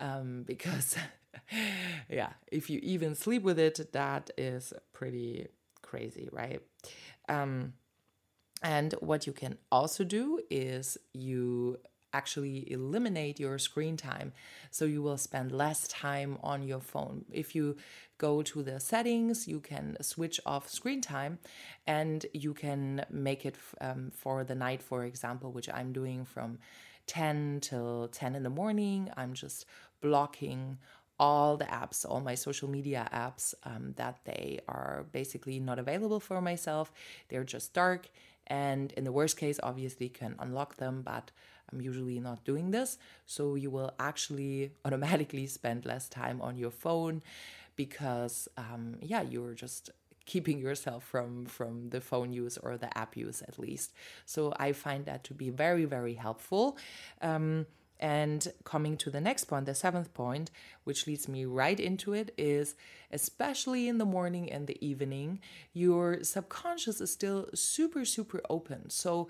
um, 0.00 0.42
because 0.46 0.96
yeah 2.08 2.30
if 2.50 2.68
you 2.68 2.80
even 2.82 3.14
sleep 3.14 3.42
with 3.42 3.58
it 3.58 3.92
that 3.92 4.30
is 4.36 4.72
pretty 4.92 5.46
crazy 5.82 6.28
right? 6.32 6.60
Um, 7.28 7.74
and 8.62 8.94
what 9.00 9.26
you 9.26 9.32
can 9.32 9.58
also 9.70 10.04
do 10.04 10.40
is 10.50 10.98
you 11.12 11.78
actually 12.12 12.70
eliminate 12.70 13.38
your 13.38 13.58
screen 13.58 13.96
time. 13.96 14.32
So 14.70 14.84
you 14.84 15.02
will 15.02 15.16
spend 15.16 15.52
less 15.52 15.86
time 15.88 16.38
on 16.42 16.62
your 16.62 16.80
phone. 16.80 17.24
If 17.32 17.54
you 17.54 17.76
go 18.18 18.42
to 18.42 18.62
the 18.62 18.80
settings, 18.80 19.46
you 19.46 19.60
can 19.60 19.96
switch 20.00 20.40
off 20.44 20.68
screen 20.68 21.00
time 21.00 21.38
and 21.86 22.26
you 22.32 22.52
can 22.52 23.04
make 23.10 23.46
it 23.46 23.56
um, 23.80 24.10
for 24.14 24.44
the 24.44 24.54
night, 24.54 24.82
for 24.82 25.04
example, 25.04 25.52
which 25.52 25.68
I'm 25.72 25.92
doing 25.92 26.24
from 26.24 26.58
10 27.06 27.60
till 27.62 28.08
10 28.08 28.34
in 28.34 28.42
the 28.42 28.50
morning. 28.50 29.10
I'm 29.16 29.32
just 29.32 29.66
blocking 30.00 30.78
all 31.18 31.56
the 31.58 31.66
apps, 31.66 32.06
all 32.08 32.20
my 32.20 32.34
social 32.34 32.68
media 32.68 33.06
apps, 33.12 33.52
um, 33.64 33.92
that 33.96 34.20
they 34.24 34.58
are 34.68 35.04
basically 35.12 35.60
not 35.60 35.78
available 35.78 36.18
for 36.18 36.40
myself. 36.40 36.90
They're 37.28 37.44
just 37.44 37.74
dark 37.74 38.08
and 38.50 38.92
in 38.92 39.04
the 39.04 39.12
worst 39.12 39.36
case 39.38 39.58
obviously 39.62 40.08
can 40.08 40.34
unlock 40.38 40.76
them 40.76 41.00
but 41.02 41.30
i'm 41.72 41.80
usually 41.80 42.18
not 42.20 42.44
doing 42.44 42.72
this. 42.72 42.98
So 43.26 43.54
you 43.54 43.70
will 43.70 43.92
actually 43.98 44.72
automatically 44.84 45.46
spend 45.46 45.86
less 45.86 46.08
time 46.08 46.42
on 46.42 46.56
your 46.56 46.72
phone 46.72 47.22
because 47.76 48.48
um, 48.58 48.96
yeah 49.00 49.22
you're 49.22 49.54
just 49.54 49.90
keeping 50.26 50.58
yourself 50.58 51.02
from 51.04 51.46
from 51.46 51.90
the 51.90 52.00
phone 52.00 52.32
use 52.32 52.58
or 52.58 52.76
the 52.76 52.90
app 52.98 53.16
use 53.16 53.42
at 53.42 53.58
least. 53.58 53.92
So 54.26 54.52
i 54.58 54.72
find 54.72 55.06
that 55.06 55.24
to 55.24 55.34
be 55.34 55.50
very 55.50 55.84
very 55.84 56.14
helpful. 56.14 56.76
Um, 57.22 57.66
and 58.00 58.52
coming 58.64 58.96
to 58.96 59.10
the 59.10 59.20
next 59.20 59.44
point, 59.44 59.66
the 59.66 59.74
seventh 59.74 60.12
point, 60.14 60.50
which 60.84 61.06
leads 61.06 61.28
me 61.28 61.44
right 61.44 61.78
into 61.78 62.12
it, 62.14 62.34
is 62.36 62.74
especially 63.12 63.86
in 63.88 63.98
the 63.98 64.04
morning 64.04 64.50
and 64.50 64.66
the 64.66 64.84
evening, 64.84 65.38
your 65.72 66.24
subconscious 66.24 67.00
is 67.00 67.12
still 67.12 67.48
super, 67.54 68.04
super 68.04 68.40
open. 68.48 68.90
So 68.90 69.28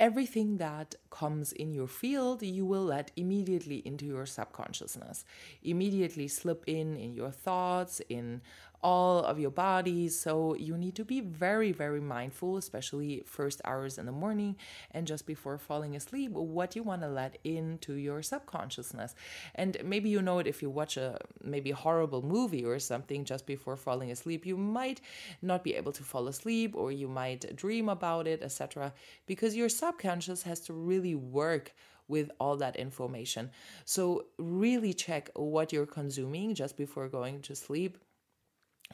everything 0.00 0.56
that 0.56 0.94
comes 1.10 1.52
in 1.52 1.72
your 1.72 1.86
field, 1.86 2.42
you 2.42 2.66
will 2.66 2.84
let 2.84 3.12
immediately 3.16 3.82
into 3.86 4.06
your 4.06 4.26
subconsciousness, 4.26 5.24
immediately 5.62 6.26
slip 6.26 6.64
in 6.66 6.96
in 6.96 7.12
your 7.12 7.30
thoughts, 7.30 8.00
in 8.08 8.40
all 8.82 9.22
of 9.24 9.38
your 9.38 9.50
body. 9.50 10.08
So 10.08 10.54
you 10.54 10.76
need 10.76 10.94
to 10.96 11.04
be 11.04 11.20
very, 11.20 11.72
very 11.72 12.00
mindful, 12.00 12.56
especially 12.56 13.22
first 13.26 13.60
hours 13.64 13.98
in 13.98 14.06
the 14.06 14.12
morning 14.12 14.56
and 14.92 15.06
just 15.06 15.26
before 15.26 15.58
falling 15.58 15.96
asleep, 15.96 16.32
what 16.32 16.76
you 16.76 16.82
want 16.82 17.02
to 17.02 17.08
let 17.08 17.38
into 17.44 17.94
your 17.94 18.22
subconsciousness. 18.22 19.14
And 19.54 19.76
maybe 19.84 20.08
you 20.08 20.22
know 20.22 20.38
it 20.38 20.46
if 20.46 20.62
you 20.62 20.70
watch 20.70 20.96
a 20.96 21.18
maybe 21.42 21.70
horrible 21.70 22.22
movie 22.22 22.64
or 22.64 22.78
something 22.78 23.24
just 23.24 23.46
before 23.46 23.76
falling 23.76 24.10
asleep, 24.10 24.46
you 24.46 24.56
might 24.56 25.00
not 25.42 25.64
be 25.64 25.74
able 25.74 25.92
to 25.92 26.02
fall 26.02 26.28
asleep 26.28 26.74
or 26.74 26.92
you 26.92 27.08
might 27.08 27.56
dream 27.56 27.88
about 27.88 28.26
it, 28.26 28.42
etc. 28.42 28.92
Because 29.26 29.56
your 29.56 29.68
subconscious 29.68 30.42
has 30.42 30.60
to 30.60 30.72
really 30.72 31.14
work 31.14 31.74
with 32.08 32.30
all 32.40 32.56
that 32.56 32.76
information. 32.76 33.50
So, 33.84 34.26
really 34.36 34.92
check 34.92 35.30
what 35.34 35.72
you're 35.72 35.86
consuming 35.86 36.54
just 36.54 36.76
before 36.76 37.08
going 37.08 37.40
to 37.42 37.54
sleep 37.54 37.96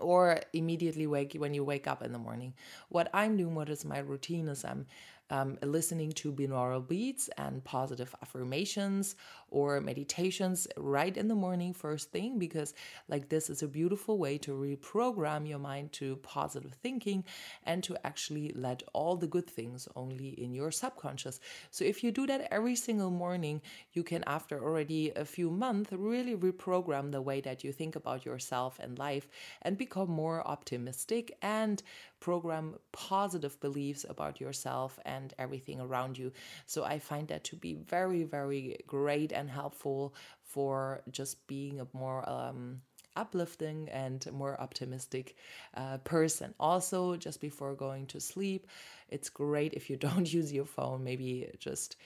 or 0.01 0.41
immediately 0.53 1.07
wake 1.07 1.35
when 1.39 1.55
you 1.55 1.65
wake 1.65 1.87
up 1.87 2.03
in 2.03 2.13
the 2.13 2.19
morning. 2.19 2.53
What 2.89 3.11
i'm 3.15 3.37
doing 3.37 3.55
what 3.55 3.69
is 3.69 3.85
my 3.85 3.99
routine 3.99 4.49
is 4.49 4.65
i'm 4.65 4.87
um, 5.31 5.59
listening 5.63 6.13
to 6.13 6.33
binaural 6.33 6.87
beats 6.87 7.29
and 7.37 7.65
positive 7.65 8.15
affirmations 8.23 9.17
or 9.51 9.81
meditations 9.81 10.67
right 10.77 11.17
in 11.17 11.29
the 11.29 11.35
morning 11.35 11.73
first 11.73 12.11
thing 12.13 12.39
because 12.39 12.75
like 13.09 13.29
this 13.29 13.49
is 13.49 13.63
a 13.63 13.69
beautiful 13.69 14.19
way 14.19 14.39
to 14.39 14.53
reprogram 14.53 15.49
your 15.49 15.59
mind 15.59 15.93
to 15.93 16.17
positive 16.17 16.75
thinking 16.83 17.25
and 17.65 17.83
to 17.83 17.97
actually 18.07 18.53
let 18.55 18.83
all 18.93 19.17
the 19.17 19.27
good 19.27 19.49
things 19.49 19.89
only 19.97 20.29
in 20.29 20.53
your 20.53 20.71
subconscious. 20.71 21.41
So 21.71 21.85
if 21.85 22.05
you 22.05 22.13
do 22.13 22.27
that 22.27 22.49
every 22.51 22.77
single 22.77 23.11
morning 23.11 23.63
you 23.93 24.03
can 24.03 24.23
after 24.27 24.63
already 24.63 25.13
a 25.17 25.25
few 25.25 25.51
months 25.51 25.91
really 25.93 26.37
reprogram 26.37 27.11
the 27.11 27.23
way 27.23 27.41
that 27.41 27.65
you 27.65 27.73
think 27.73 27.97
about 27.97 28.25
yourself 28.25 28.79
and 28.83 28.99
life 28.99 29.29
and 29.63 29.77
become 29.79 30.11
more 30.11 30.47
optimistic 30.47 31.37
and 31.43 31.83
program 32.21 32.75
positive 32.93 33.59
beliefs 33.61 34.05
about 34.09 34.41
yourself 34.41 34.99
and 35.05 35.16
everything 35.39 35.81
around 35.81 36.19
you. 36.19 36.33
So 36.67 36.85
I 36.85 36.99
find 36.99 37.29
that 37.29 37.45
to 37.45 37.57
be 37.57 37.75
very, 37.75 38.25
very 38.25 38.79
great 38.87 39.33
and 39.33 39.51
helpful 39.51 40.15
for 40.43 41.03
just 41.11 41.47
being 41.47 41.81
a 41.81 41.87
more 41.93 42.29
um, 42.29 42.81
uplifting 43.17 43.89
and 43.91 44.27
more 44.33 44.61
optimistic 44.61 45.37
uh, 45.75 45.99
person. 45.99 46.55
Also, 46.61 47.17
just 47.17 47.41
before 47.41 47.75
going 47.75 48.07
to 48.07 48.21
sleep, 48.21 48.67
it's 49.09 49.29
great 49.29 49.75
if 49.75 49.91
you 49.91 49.97
don't 50.07 50.33
use 50.33 50.53
your 50.53 50.67
phone, 50.67 51.03
maybe 51.03 51.51
just 51.59 51.97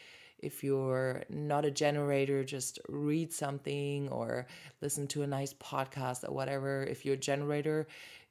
if 0.43 0.65
you're 0.65 1.23
not 1.29 1.65
a 1.65 1.71
generator, 1.71 2.43
just 2.45 2.79
read 2.89 3.33
something 3.33 4.09
or 4.09 4.47
listen 4.81 5.07
to 5.09 5.23
a 5.23 5.27
nice 5.27 5.53
podcast 5.55 6.27
or 6.27 6.33
whatever. 6.33 6.83
If 6.85 7.05
you're 7.05 7.15
a 7.15 7.19
generator, 7.19 7.87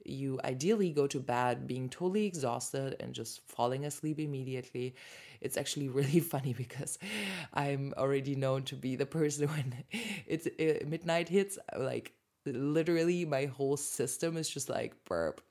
you 0.06 0.40
ideally 0.44 0.92
go 0.92 1.08
to 1.08 1.20
bed 1.20 1.68
being 1.68 1.90
totally 1.90 2.26
exhausted 2.26 2.96
and 3.00 3.14
just 3.14 3.42
falling 3.48 3.86
asleep 3.86 4.20
immediately. 4.20 4.96
It's 5.42 5.58
actually 5.58 5.90
really 6.00 6.20
funny 6.20 6.54
because 6.54 6.98
I'm 7.54 7.94
already 7.98 8.36
known 8.36 8.64
to 8.64 8.76
be 8.76 8.96
the 8.96 9.06
person 9.06 9.48
when 9.50 9.84
it's 10.26 10.48
uh, 10.48 10.86
midnight 10.88 11.30
hits, 11.30 11.58
like 11.78 12.14
literally 12.46 13.26
my 13.26 13.46
whole 13.46 13.78
system 13.78 14.38
is 14.38 14.50
just 14.50 14.70
like 14.70 14.94
burp 15.06 15.42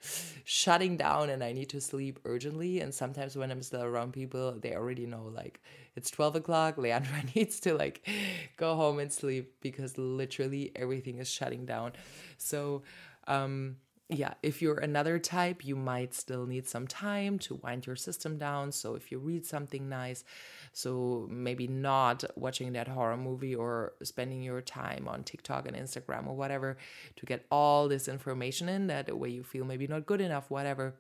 shutting 0.45 0.97
down 0.97 1.31
and 1.31 1.45
i 1.45 1.53
need 1.53 1.69
to 1.69 1.81
sleep 1.81 2.19
urgently 2.25 2.81
and 2.81 2.95
sometimes 2.95 3.37
when 3.37 3.51
i'm 3.51 3.63
still 3.63 3.83
around 3.83 4.13
people 4.13 4.57
they 4.61 4.75
already 4.75 5.07
know 5.07 5.31
like 5.35 5.61
it's 5.97 6.11
12 6.11 6.37
o'clock 6.37 6.77
leandra 6.77 7.35
needs 7.37 7.61
to 7.61 7.75
like 7.75 8.09
go 8.57 8.75
home 8.75 8.99
and 8.99 9.13
sleep 9.13 9.55
because 9.61 9.99
literally 9.99 10.73
everything 10.75 11.19
is 11.19 11.29
shutting 11.29 11.67
down 11.67 11.93
so 12.39 12.83
um 13.27 13.77
yeah, 14.11 14.35
if 14.43 14.63
you're 14.63 14.79
another 14.79 15.19
type, 15.19 15.67
you 15.67 15.77
might 15.77 16.15
still 16.15 16.47
need 16.47 16.67
some 16.67 16.87
time 16.87 17.39
to 17.41 17.61
wind 17.63 17.87
your 17.87 17.97
system 17.97 18.39
down. 18.39 18.73
So 18.73 18.95
if 18.95 19.13
you 19.13 19.19
read 19.19 19.45
something 19.45 19.87
nice, 19.87 20.25
so 20.73 21.27
maybe 21.31 21.67
not 21.67 22.25
watching 22.35 22.73
that 22.73 22.89
horror 22.89 23.19
movie 23.19 23.55
or 23.55 23.93
spending 24.03 24.43
your 24.43 24.63
time 24.63 25.09
on 25.09 25.25
TikTok 25.25 25.69
and 25.69 25.77
Instagram 25.77 26.27
or 26.27 26.35
whatever 26.35 26.79
to 27.17 27.27
get 27.27 27.45
all 27.51 27.87
this 27.87 28.09
information 28.09 28.69
in 28.69 28.87
that 28.87 29.15
way 29.17 29.29
you 29.29 29.43
feel 29.45 29.67
maybe 29.67 29.87
not 29.87 30.07
good 30.07 30.23
enough, 30.23 30.51
whatever. 30.51 30.95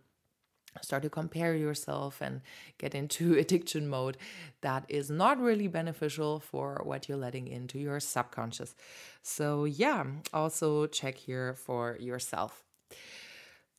Start 0.82 1.02
to 1.04 1.08
compare 1.08 1.56
yourself 1.56 2.20
and 2.20 2.42
get 2.76 2.94
into 2.94 3.38
addiction 3.38 3.88
mode. 3.88 4.18
That 4.60 4.84
is 4.90 5.08
not 5.08 5.40
really 5.40 5.66
beneficial 5.66 6.40
for 6.40 6.82
what 6.84 7.08
you're 7.08 7.16
letting 7.16 7.48
into 7.48 7.78
your 7.78 8.00
subconscious. 8.00 8.74
So, 9.22 9.64
yeah, 9.64 10.04
also 10.34 10.86
check 10.86 11.16
here 11.16 11.54
for 11.54 11.96
yourself. 11.98 12.67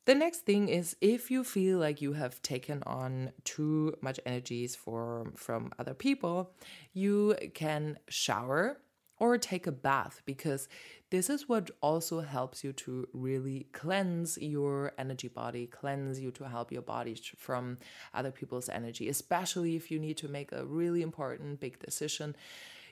The 0.06 0.14
next 0.14 0.40
thing 0.40 0.68
is 0.68 0.96
if 1.00 1.30
you 1.30 1.44
feel 1.44 1.78
like 1.78 2.02
you 2.02 2.14
have 2.14 2.42
taken 2.42 2.82
on 2.84 3.32
too 3.44 3.94
much 4.00 4.18
energies 4.26 4.74
for 4.74 5.30
from 5.36 5.72
other 5.78 5.94
people, 5.94 6.52
you 6.92 7.36
can 7.54 7.98
shower 8.08 8.78
or 9.20 9.36
take 9.36 9.66
a 9.66 9.72
bath 9.72 10.22
because 10.24 10.66
this 11.10 11.28
is 11.28 11.48
what 11.48 11.70
also 11.82 12.20
helps 12.20 12.64
you 12.64 12.72
to 12.72 13.06
really 13.12 13.66
cleanse 13.72 14.38
your 14.38 14.92
energy 14.98 15.28
body, 15.28 15.66
cleanse 15.66 16.18
you 16.18 16.30
to 16.32 16.48
help 16.48 16.72
your 16.72 16.82
body 16.82 17.14
from 17.36 17.76
other 18.14 18.30
people's 18.30 18.70
energy, 18.70 19.08
especially 19.08 19.76
if 19.76 19.90
you 19.90 19.98
need 19.98 20.16
to 20.16 20.28
make 20.28 20.50
a 20.52 20.64
really 20.64 21.02
important 21.02 21.60
big 21.60 21.78
decision 21.78 22.34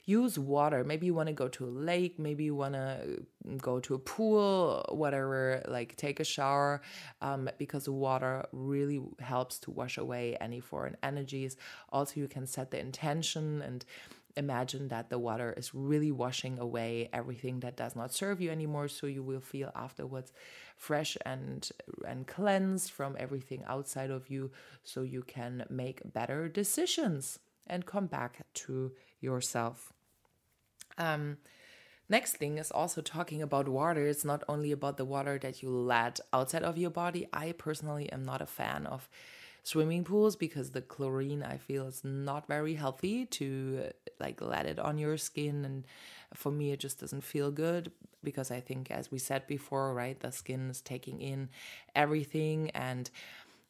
use 0.09 0.39
water. 0.39 0.85
Maybe 0.85 1.05
you 1.05 1.13
want 1.13 1.27
to 1.27 1.35
go 1.35 1.49
to 1.49 1.67
a 1.67 1.69
lake, 1.69 2.19
maybe 2.19 2.45
you 2.45 2.55
want 2.55 2.73
to 2.75 3.23
go 3.59 3.79
to 3.81 3.95
a 3.95 3.99
pool, 3.99 4.85
whatever, 4.91 5.63
like 5.69 5.97
take 5.97 6.19
a 6.19 6.25
shower, 6.25 6.81
um, 7.21 7.51
because 7.59 7.89
water 7.89 8.47
really 8.53 9.03
helps 9.21 9.59
to 9.61 9.71
wash 9.71 9.99
away 9.99 10.37
any 10.41 10.61
foreign 10.61 10.97
energies. 11.03 11.59
Also, 11.93 12.21
you 12.21 12.27
can 12.27 12.47
set 12.47 12.71
the 12.71 12.81
intention 12.81 13.61
and 13.61 13.85
imagine 14.37 14.89
that 14.89 15.11
the 15.11 15.19
water 15.19 15.53
is 15.57 15.75
really 15.75 16.13
washing 16.13 16.59
away 16.59 17.11
everything 17.13 17.61
that 17.61 17.77
does 17.77 17.95
not 17.95 18.15
serve 18.15 18.41
you 18.41 18.51
anymore 18.51 18.87
so 18.87 19.07
you 19.07 19.23
will 19.23 19.41
feel 19.41 19.71
afterwards 19.75 20.33
fresh 20.77 21.17
and 21.27 21.71
and 22.07 22.29
cleansed 22.29 22.91
from 22.93 23.17
everything 23.19 23.65
outside 23.67 24.11
of 24.11 24.31
you 24.31 24.51
so 24.85 25.03
you 25.03 25.23
can 25.23 25.65
make 25.69 26.01
better 26.13 26.49
decisions 26.49 27.41
and 27.67 27.85
come 27.85 28.07
back 28.07 28.47
to 28.55 28.93
yourself 29.21 29.93
um, 30.99 31.39
next 32.09 32.37
thing 32.37 32.59
is 32.59 32.71
also 32.71 33.01
talking 33.01 33.43
about 33.43 33.69
water. 33.69 34.07
It's 34.07 34.25
not 34.25 34.45
only 34.49 34.73
about 34.73 34.97
the 34.97 35.05
water 35.05 35.39
that 35.39 35.63
you 35.63 35.71
let 35.71 36.21
outside 36.33 36.63
of 36.63 36.77
your 36.77 36.91
body. 36.91 37.27
I 37.33 37.53
personally 37.53 38.11
am 38.13 38.25
not 38.25 38.43
a 38.43 38.47
fan 38.47 38.87
of 38.87 39.09
swimming 39.69 40.03
pools 40.03 40.35
because 40.35 40.71
the 40.71 40.81
chlorine 40.81 41.43
I 41.43 41.59
feel 41.59 41.87
is 41.87 42.03
not 42.03 42.49
very 42.49 42.75
healthy 42.75 43.27
to 43.27 43.91
like 44.19 44.41
let 44.41 44.65
it 44.65 44.79
on 44.79 44.97
your 44.97 45.19
skin 45.19 45.63
and 45.65 45.85
for 46.33 46.51
me 46.51 46.73
it 46.73 46.81
just 46.81 47.01
doesn't 47.01 47.23
feel 47.23 47.51
good 47.51 47.93
because 48.25 48.51
I 48.51 48.61
think 48.61 48.91
as 48.91 49.11
we 49.11 49.19
said 49.19 49.47
before 49.47 49.93
right 49.93 50.19
the 50.19 50.33
skin 50.33 50.71
is 50.71 50.81
taking 50.81 51.21
in 51.21 51.51
everything 51.95 52.71
and 52.71 53.11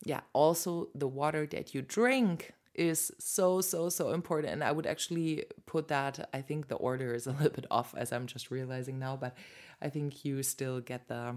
yeah 0.04 0.20
also 0.34 0.88
the 0.94 1.08
water 1.08 1.46
that 1.46 1.74
you 1.74 1.82
drink 1.82 2.52
is 2.78 3.10
so 3.18 3.60
so 3.60 3.88
so 3.88 4.10
important 4.12 4.52
and 4.52 4.62
i 4.62 4.70
would 4.70 4.86
actually 4.86 5.44
put 5.66 5.88
that 5.88 6.28
i 6.32 6.40
think 6.40 6.68
the 6.68 6.76
order 6.76 7.12
is 7.12 7.26
a 7.26 7.30
little 7.38 7.50
bit 7.50 7.66
off 7.70 7.94
as 7.96 8.12
i'm 8.12 8.26
just 8.26 8.50
realizing 8.50 8.98
now 8.98 9.16
but 9.16 9.34
i 9.82 9.88
think 9.88 10.24
you 10.24 10.42
still 10.42 10.80
get 10.80 11.08
the 11.08 11.34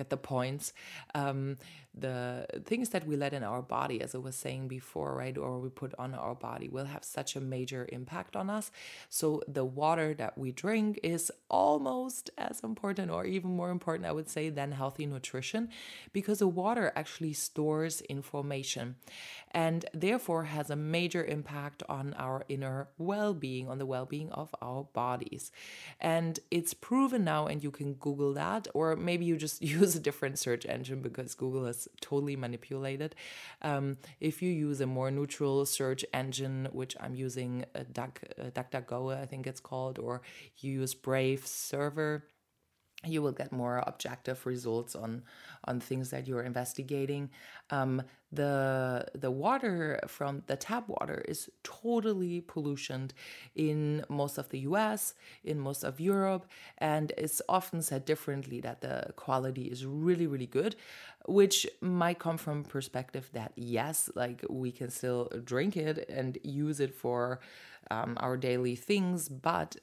get 0.00 0.08
the 0.08 0.16
points. 0.16 0.72
Um, 1.14 1.58
the 1.92 2.46
things 2.64 2.90
that 2.90 3.06
we 3.06 3.16
let 3.16 3.32
in 3.32 3.42
our 3.42 3.62
body, 3.62 4.00
as 4.00 4.14
I 4.14 4.18
was 4.18 4.36
saying 4.36 4.68
before, 4.68 5.14
right, 5.14 5.36
or 5.36 5.58
we 5.58 5.68
put 5.68 5.92
on 5.98 6.14
our 6.14 6.34
body, 6.34 6.68
will 6.68 6.84
have 6.84 7.04
such 7.04 7.36
a 7.36 7.40
major 7.40 7.88
impact 7.90 8.36
on 8.36 8.48
us. 8.48 8.70
So 9.08 9.42
the 9.48 9.64
water 9.64 10.14
that 10.14 10.38
we 10.38 10.52
drink 10.52 11.00
is 11.02 11.32
almost 11.48 12.30
as 12.38 12.60
important, 12.60 13.10
or 13.10 13.24
even 13.24 13.50
more 13.50 13.70
important, 13.70 14.06
I 14.06 14.12
would 14.12 14.28
say, 14.28 14.50
than 14.50 14.72
healthy 14.72 15.06
nutrition, 15.06 15.68
because 16.12 16.38
the 16.38 16.48
water 16.48 16.92
actually 16.94 17.32
stores 17.32 18.00
information 18.02 18.96
and 19.50 19.84
therefore 19.92 20.44
has 20.44 20.70
a 20.70 20.76
major 20.76 21.24
impact 21.24 21.82
on 21.88 22.14
our 22.14 22.44
inner 22.48 22.88
well 22.98 23.34
being, 23.34 23.68
on 23.68 23.78
the 23.78 23.86
well 23.86 24.06
being 24.06 24.30
of 24.30 24.54
our 24.62 24.84
bodies. 24.92 25.50
And 26.00 26.38
it's 26.50 26.72
proven 26.72 27.24
now, 27.24 27.46
and 27.46 27.62
you 27.62 27.70
can 27.70 27.94
Google 27.94 28.32
that, 28.34 28.68
or 28.74 28.94
maybe 28.96 29.24
you 29.24 29.36
just 29.36 29.60
use 29.78 29.96
a 29.96 30.00
different 30.00 30.38
search 30.38 30.64
engine 30.66 31.02
because 31.02 31.34
Google 31.34 31.66
totally 32.00 32.36
manipulated. 32.36 33.14
Um, 33.62 33.98
if 34.20 34.42
you 34.42 34.50
use 34.50 34.80
a 34.80 34.86
more 34.86 35.10
neutral 35.10 35.64
search 35.66 36.04
engine, 36.12 36.68
which 36.72 36.96
I'm 37.00 37.14
using, 37.14 37.64
a 37.74 37.84
Duck, 37.84 38.20
a 38.38 38.50
DuckDuckGo, 38.50 39.20
I 39.20 39.26
think 39.26 39.46
it's 39.46 39.60
called, 39.60 39.98
or 39.98 40.22
you 40.58 40.72
use 40.72 40.94
Brave 40.94 41.46
Server 41.46 42.24
you 43.06 43.22
will 43.22 43.32
get 43.32 43.50
more 43.52 43.82
objective 43.86 44.44
results 44.44 44.94
on 44.94 45.22
on 45.64 45.80
things 45.80 46.10
that 46.10 46.26
you're 46.26 46.42
investigating. 46.42 47.30
Um, 47.70 48.02
the 48.32 49.06
the 49.14 49.30
water 49.30 50.00
from 50.06 50.42
the 50.46 50.56
tap 50.56 50.88
water 50.88 51.24
is 51.26 51.50
totally 51.62 52.42
pollutioned 52.42 53.12
in 53.56 54.04
most 54.08 54.38
of 54.38 54.48
the 54.50 54.60
U.S., 54.60 55.14
in 55.44 55.58
most 55.58 55.82
of 55.82 55.98
Europe, 56.00 56.46
and 56.78 57.12
it's 57.16 57.42
often 57.48 57.82
said 57.82 58.04
differently 58.04 58.60
that 58.60 58.82
the 58.82 59.12
quality 59.16 59.64
is 59.64 59.84
really 59.86 60.26
really 60.26 60.46
good, 60.46 60.76
which 61.26 61.66
might 61.80 62.18
come 62.18 62.36
from 62.36 62.64
perspective 62.64 63.30
that 63.32 63.52
yes, 63.56 64.10
like 64.14 64.44
we 64.48 64.70
can 64.70 64.90
still 64.90 65.30
drink 65.44 65.76
it 65.76 66.08
and 66.08 66.38
use 66.42 66.80
it 66.80 66.94
for 66.94 67.40
um, 67.90 68.16
our 68.20 68.36
daily 68.36 68.76
things, 68.76 69.28
but 69.28 69.76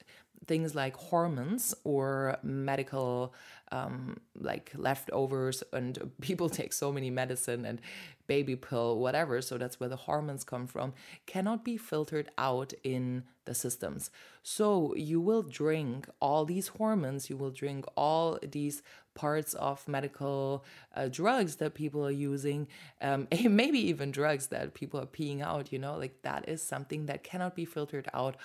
things 0.46 0.74
like 0.74 0.96
hormones 0.96 1.74
or 1.84 2.38
medical 2.42 3.34
um, 3.70 4.18
like 4.38 4.72
leftovers 4.76 5.62
and 5.72 6.10
people 6.20 6.48
take 6.48 6.72
so 6.72 6.90
many 6.92 7.10
medicine 7.10 7.64
and 7.64 7.80
baby 8.26 8.56
pill 8.56 8.98
whatever 8.98 9.40
so 9.40 9.56
that's 9.56 9.80
where 9.80 9.88
the 9.88 9.96
hormones 9.96 10.44
come 10.44 10.66
from 10.66 10.92
cannot 11.26 11.64
be 11.64 11.76
filtered 11.76 12.30
out 12.38 12.72
in 12.84 13.24
the 13.48 13.54
systems. 13.54 14.10
So 14.42 14.94
you 14.94 15.20
will 15.20 15.42
drink 15.42 16.08
all 16.20 16.44
these 16.44 16.68
hormones 16.68 17.28
you 17.28 17.36
will 17.36 17.50
drink 17.50 17.84
all 17.96 18.38
these 18.42 18.82
parts 19.14 19.54
of 19.54 19.88
medical 19.88 20.64
uh, 20.94 21.08
drugs 21.08 21.56
that 21.56 21.74
people 21.74 22.06
are 22.06 22.12
using 22.12 22.68
um, 23.02 23.26
maybe 23.44 23.80
even 23.80 24.12
drugs 24.12 24.46
that 24.48 24.74
people 24.74 25.00
are 25.00 25.06
peeing 25.06 25.42
out 25.42 25.72
you 25.72 25.78
know 25.78 25.96
like 25.96 26.22
that 26.22 26.48
is 26.48 26.62
something 26.62 27.06
that 27.06 27.24
cannot 27.24 27.56
be 27.56 27.64
filtered 27.64 28.08
out 28.14 28.36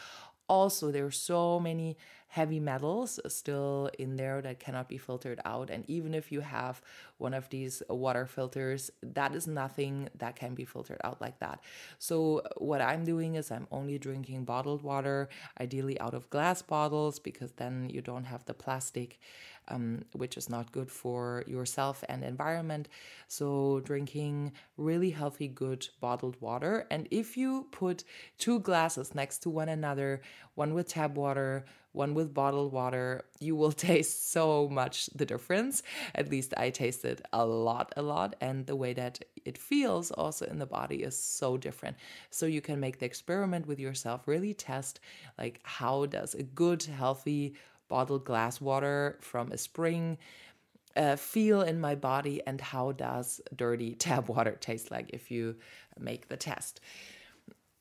also 0.47 0.91
there 0.91 1.05
are 1.05 1.11
so 1.11 1.59
many 1.59 1.97
heavy 2.33 2.59
metals 2.59 3.19
still 3.27 3.91
in 3.99 4.15
there 4.15 4.41
that 4.41 4.59
cannot 4.59 4.89
be 4.89 4.97
filtered 4.97 5.39
out. 5.45 5.69
And 5.69 5.87
even 5.87 6.15
if 6.15 6.31
you 6.31 6.41
have 6.41 6.81
one 7.19 7.35
of 7.35 7.47
these 7.49 7.83
water 7.89 8.25
filters 8.25 8.89
that 9.03 9.35
is 9.35 9.45
nothing 9.45 10.09
that 10.17 10.35
can 10.35 10.55
be 10.55 10.65
filtered 10.65 10.99
out 11.03 11.21
like 11.21 11.37
that. 11.39 11.59
So 11.99 12.41
what 12.57 12.81
i'm 12.81 13.03
doing 13.03 13.35
is 13.35 13.51
i'm 13.51 13.67
only 13.71 13.99
drinking 13.99 14.45
bottled 14.45 14.81
water 14.81 15.29
ideally 15.61 15.99
out 15.99 16.15
of 16.15 16.29
glass 16.31 16.61
bottles 16.63 17.19
because 17.19 17.51
then 17.53 17.89
you 17.93 18.01
don't 18.01 18.25
have 18.25 18.45
the 18.45 18.53
plastic 18.55 19.19
um, 19.67 20.03
which 20.13 20.37
is 20.37 20.49
not 20.49 20.71
good 20.71 20.91
for 20.91 21.43
yourself 21.47 22.03
and 22.09 22.23
environment. 22.23 22.87
So 23.27 23.81
drinking 23.83 24.53
really 24.77 25.11
healthy, 25.11 25.47
good 25.47 25.87
bottled 25.99 26.37
water. 26.39 26.87
And 26.91 27.07
if 27.11 27.37
you 27.37 27.67
put 27.71 28.03
two 28.37 28.59
glasses 28.59 29.15
next 29.15 29.39
to 29.39 29.49
one 29.49 29.69
another, 29.69 30.21
one 30.55 30.73
with 30.73 30.89
tap 30.89 31.15
water, 31.15 31.65
one 31.93 32.13
with 32.15 32.33
bottled 32.33 32.73
water, 32.73 33.23
you 33.39 33.55
will 33.55 33.71
taste 33.89 34.31
so 34.31 34.67
much 34.67 35.07
the 35.15 35.25
difference. 35.25 35.83
At 36.15 36.29
least 36.29 36.53
I 36.57 36.69
tasted 36.69 37.21
a 37.31 37.45
lot, 37.45 37.93
a 37.95 38.01
lot. 38.01 38.35
And 38.41 38.65
the 38.65 38.75
way 38.75 38.93
that 38.93 39.23
it 39.45 39.57
feels 39.57 40.11
also 40.11 40.45
in 40.45 40.59
the 40.59 40.65
body 40.65 41.03
is 41.03 41.17
so 41.17 41.57
different. 41.57 41.97
So 42.29 42.45
you 42.45 42.61
can 42.61 42.79
make 42.79 42.99
the 42.99 43.05
experiment 43.05 43.67
with 43.67 43.79
yourself, 43.79 44.27
really 44.27 44.53
test 44.53 44.99
like 45.37 45.59
how 45.63 46.05
does 46.07 46.33
a 46.33 46.43
good, 46.43 46.83
healthy 46.83 47.55
bottled 47.93 48.25
glass 48.25 48.59
water 48.59 49.19
from 49.21 49.51
a 49.51 49.57
spring 49.57 50.17
uh, 50.95 51.15
feel 51.15 51.61
in 51.61 51.79
my 51.79 51.95
body 51.95 52.41
and 52.47 52.59
how 52.59 52.91
does 52.91 53.39
dirty 53.55 53.93
tap 54.05 54.29
water 54.29 54.55
taste 54.59 54.89
like 54.89 55.09
if 55.13 55.29
you 55.29 55.55
make 55.99 56.27
the 56.27 56.37
test. 56.37 56.79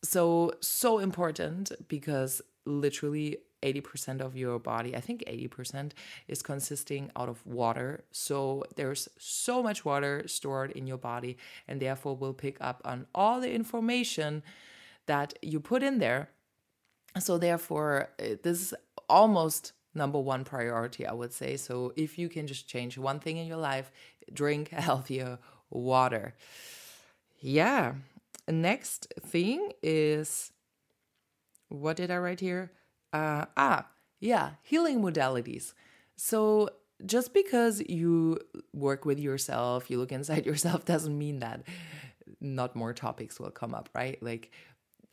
So 0.04 0.52
so 0.60 0.98
important 0.98 1.72
because 1.88 2.42
literally 2.66 3.38
80% 3.62 4.20
of 4.20 4.36
your 4.36 4.58
body 4.58 4.90
i 4.96 5.00
think 5.00 5.22
80% 5.28 5.92
is 6.26 6.42
consisting 6.42 7.10
out 7.16 7.28
of 7.28 7.46
water. 7.46 8.04
So 8.10 8.64
there's 8.76 9.08
so 9.18 9.62
much 9.62 9.84
water 9.84 10.14
stored 10.26 10.70
in 10.72 10.86
your 10.86 10.98
body 10.98 11.38
and 11.68 11.80
therefore 11.80 12.16
will 12.16 12.34
pick 12.34 12.56
up 12.60 12.82
on 12.84 13.06
all 13.14 13.40
the 13.40 13.52
information 13.52 14.42
that 15.06 15.28
you 15.42 15.58
put 15.60 15.82
in 15.82 15.98
there. 15.98 16.22
So 17.18 17.38
therefore 17.38 18.10
this 18.18 18.58
is 18.64 18.74
almost 19.08 19.72
number 19.94 20.18
one 20.18 20.44
priority, 20.44 21.06
I 21.06 21.12
would 21.12 21.32
say. 21.32 21.56
So 21.56 21.92
if 21.96 22.18
you 22.18 22.28
can 22.28 22.46
just 22.46 22.68
change 22.68 22.98
one 22.98 23.20
thing 23.20 23.36
in 23.36 23.46
your 23.46 23.58
life, 23.58 23.90
drink 24.32 24.68
healthier 24.70 25.38
water. 25.70 26.34
Yeah. 27.40 27.94
Next 28.48 29.12
thing 29.20 29.72
is 29.82 30.52
what 31.68 31.96
did 31.96 32.10
I 32.10 32.18
write 32.18 32.40
here? 32.40 32.72
Uh, 33.12 33.46
ah, 33.56 33.86
yeah, 34.20 34.50
healing 34.62 35.00
modalities. 35.00 35.72
So 36.16 36.70
just 37.04 37.34
because 37.34 37.80
you 37.88 38.38
work 38.72 39.04
with 39.04 39.18
yourself, 39.18 39.90
you 39.90 39.98
look 39.98 40.12
inside 40.12 40.46
yourself, 40.50 40.84
doesn't 40.84 41.16
mean 41.16 41.40
that 41.40 41.62
not 42.40 42.74
more 42.76 42.92
topics 42.92 43.38
will 43.38 43.50
come 43.50 43.74
up, 43.74 43.88
right? 43.94 44.22
Like 44.22 44.50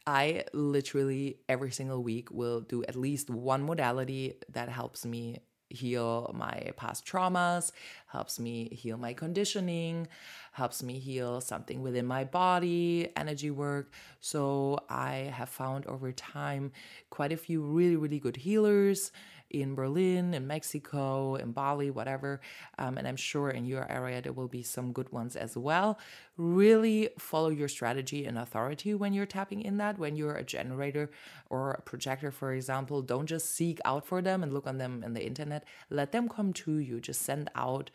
I 0.09 0.43
literally 0.53 1.37
every 1.47 1.69
single 1.69 2.01
week 2.01 2.31
will 2.31 2.61
do 2.61 2.83
at 2.85 2.95
least 2.95 3.29
one 3.29 3.61
modality 3.61 4.33
that 4.51 4.67
helps 4.67 5.05
me 5.05 5.37
heal 5.69 6.31
my 6.33 6.71
past 6.77 7.05
traumas, 7.05 7.71
helps 8.07 8.39
me 8.39 8.69
heal 8.69 8.97
my 8.97 9.13
conditioning, 9.13 10.07
helps 10.51 10.81
me 10.81 10.97
heal 10.97 11.41
something 11.41 11.83
within 11.83 12.07
my 12.07 12.23
body, 12.23 13.11
energy 13.15 13.51
work. 13.51 13.93
So 14.19 14.79
I 14.89 15.31
have 15.31 15.49
found 15.49 15.85
over 15.85 16.11
time 16.11 16.71
quite 17.11 17.31
a 17.31 17.37
few 17.37 17.61
really, 17.61 17.95
really 17.95 18.19
good 18.19 18.37
healers 18.37 19.11
in 19.49 19.75
Berlin, 19.75 20.33
in 20.33 20.47
Mexico, 20.47 21.35
in 21.35 21.51
Bali, 21.51 21.89
whatever. 21.89 22.39
Um, 22.77 22.97
and 22.97 23.07
I'm 23.07 23.15
sure 23.15 23.49
in 23.49 23.65
your 23.65 23.89
area 23.91 24.21
there 24.21 24.33
will 24.33 24.47
be 24.47 24.63
some 24.63 24.91
good 24.91 25.11
ones 25.11 25.35
as 25.35 25.57
well. 25.57 25.99
Really 26.37 27.09
follow 27.17 27.49
your 27.49 27.67
strategy 27.67 28.25
and 28.25 28.37
authority 28.37 28.93
when 28.93 29.13
you're 29.13 29.25
tapping 29.25 29.61
in 29.61 29.77
that. 29.77 29.97
When 29.97 30.15
you're 30.15 30.35
a 30.35 30.43
generator 30.43 31.09
or 31.49 31.71
a 31.71 31.81
projector, 31.81 32.31
for 32.31 32.53
example, 32.53 33.01
don't 33.01 33.25
just 33.25 33.53
seek 33.55 33.79
out 33.85 34.05
for 34.05 34.21
them 34.21 34.43
and 34.43 34.53
look 34.53 34.67
on 34.67 34.77
them 34.77 35.03
in 35.03 35.13
the 35.13 35.25
internet. 35.25 35.65
Let 35.89 36.11
them 36.11 36.29
come 36.29 36.53
to 36.53 36.77
you. 36.77 36.99
Just 36.99 37.21
send 37.21 37.49
out 37.55 37.89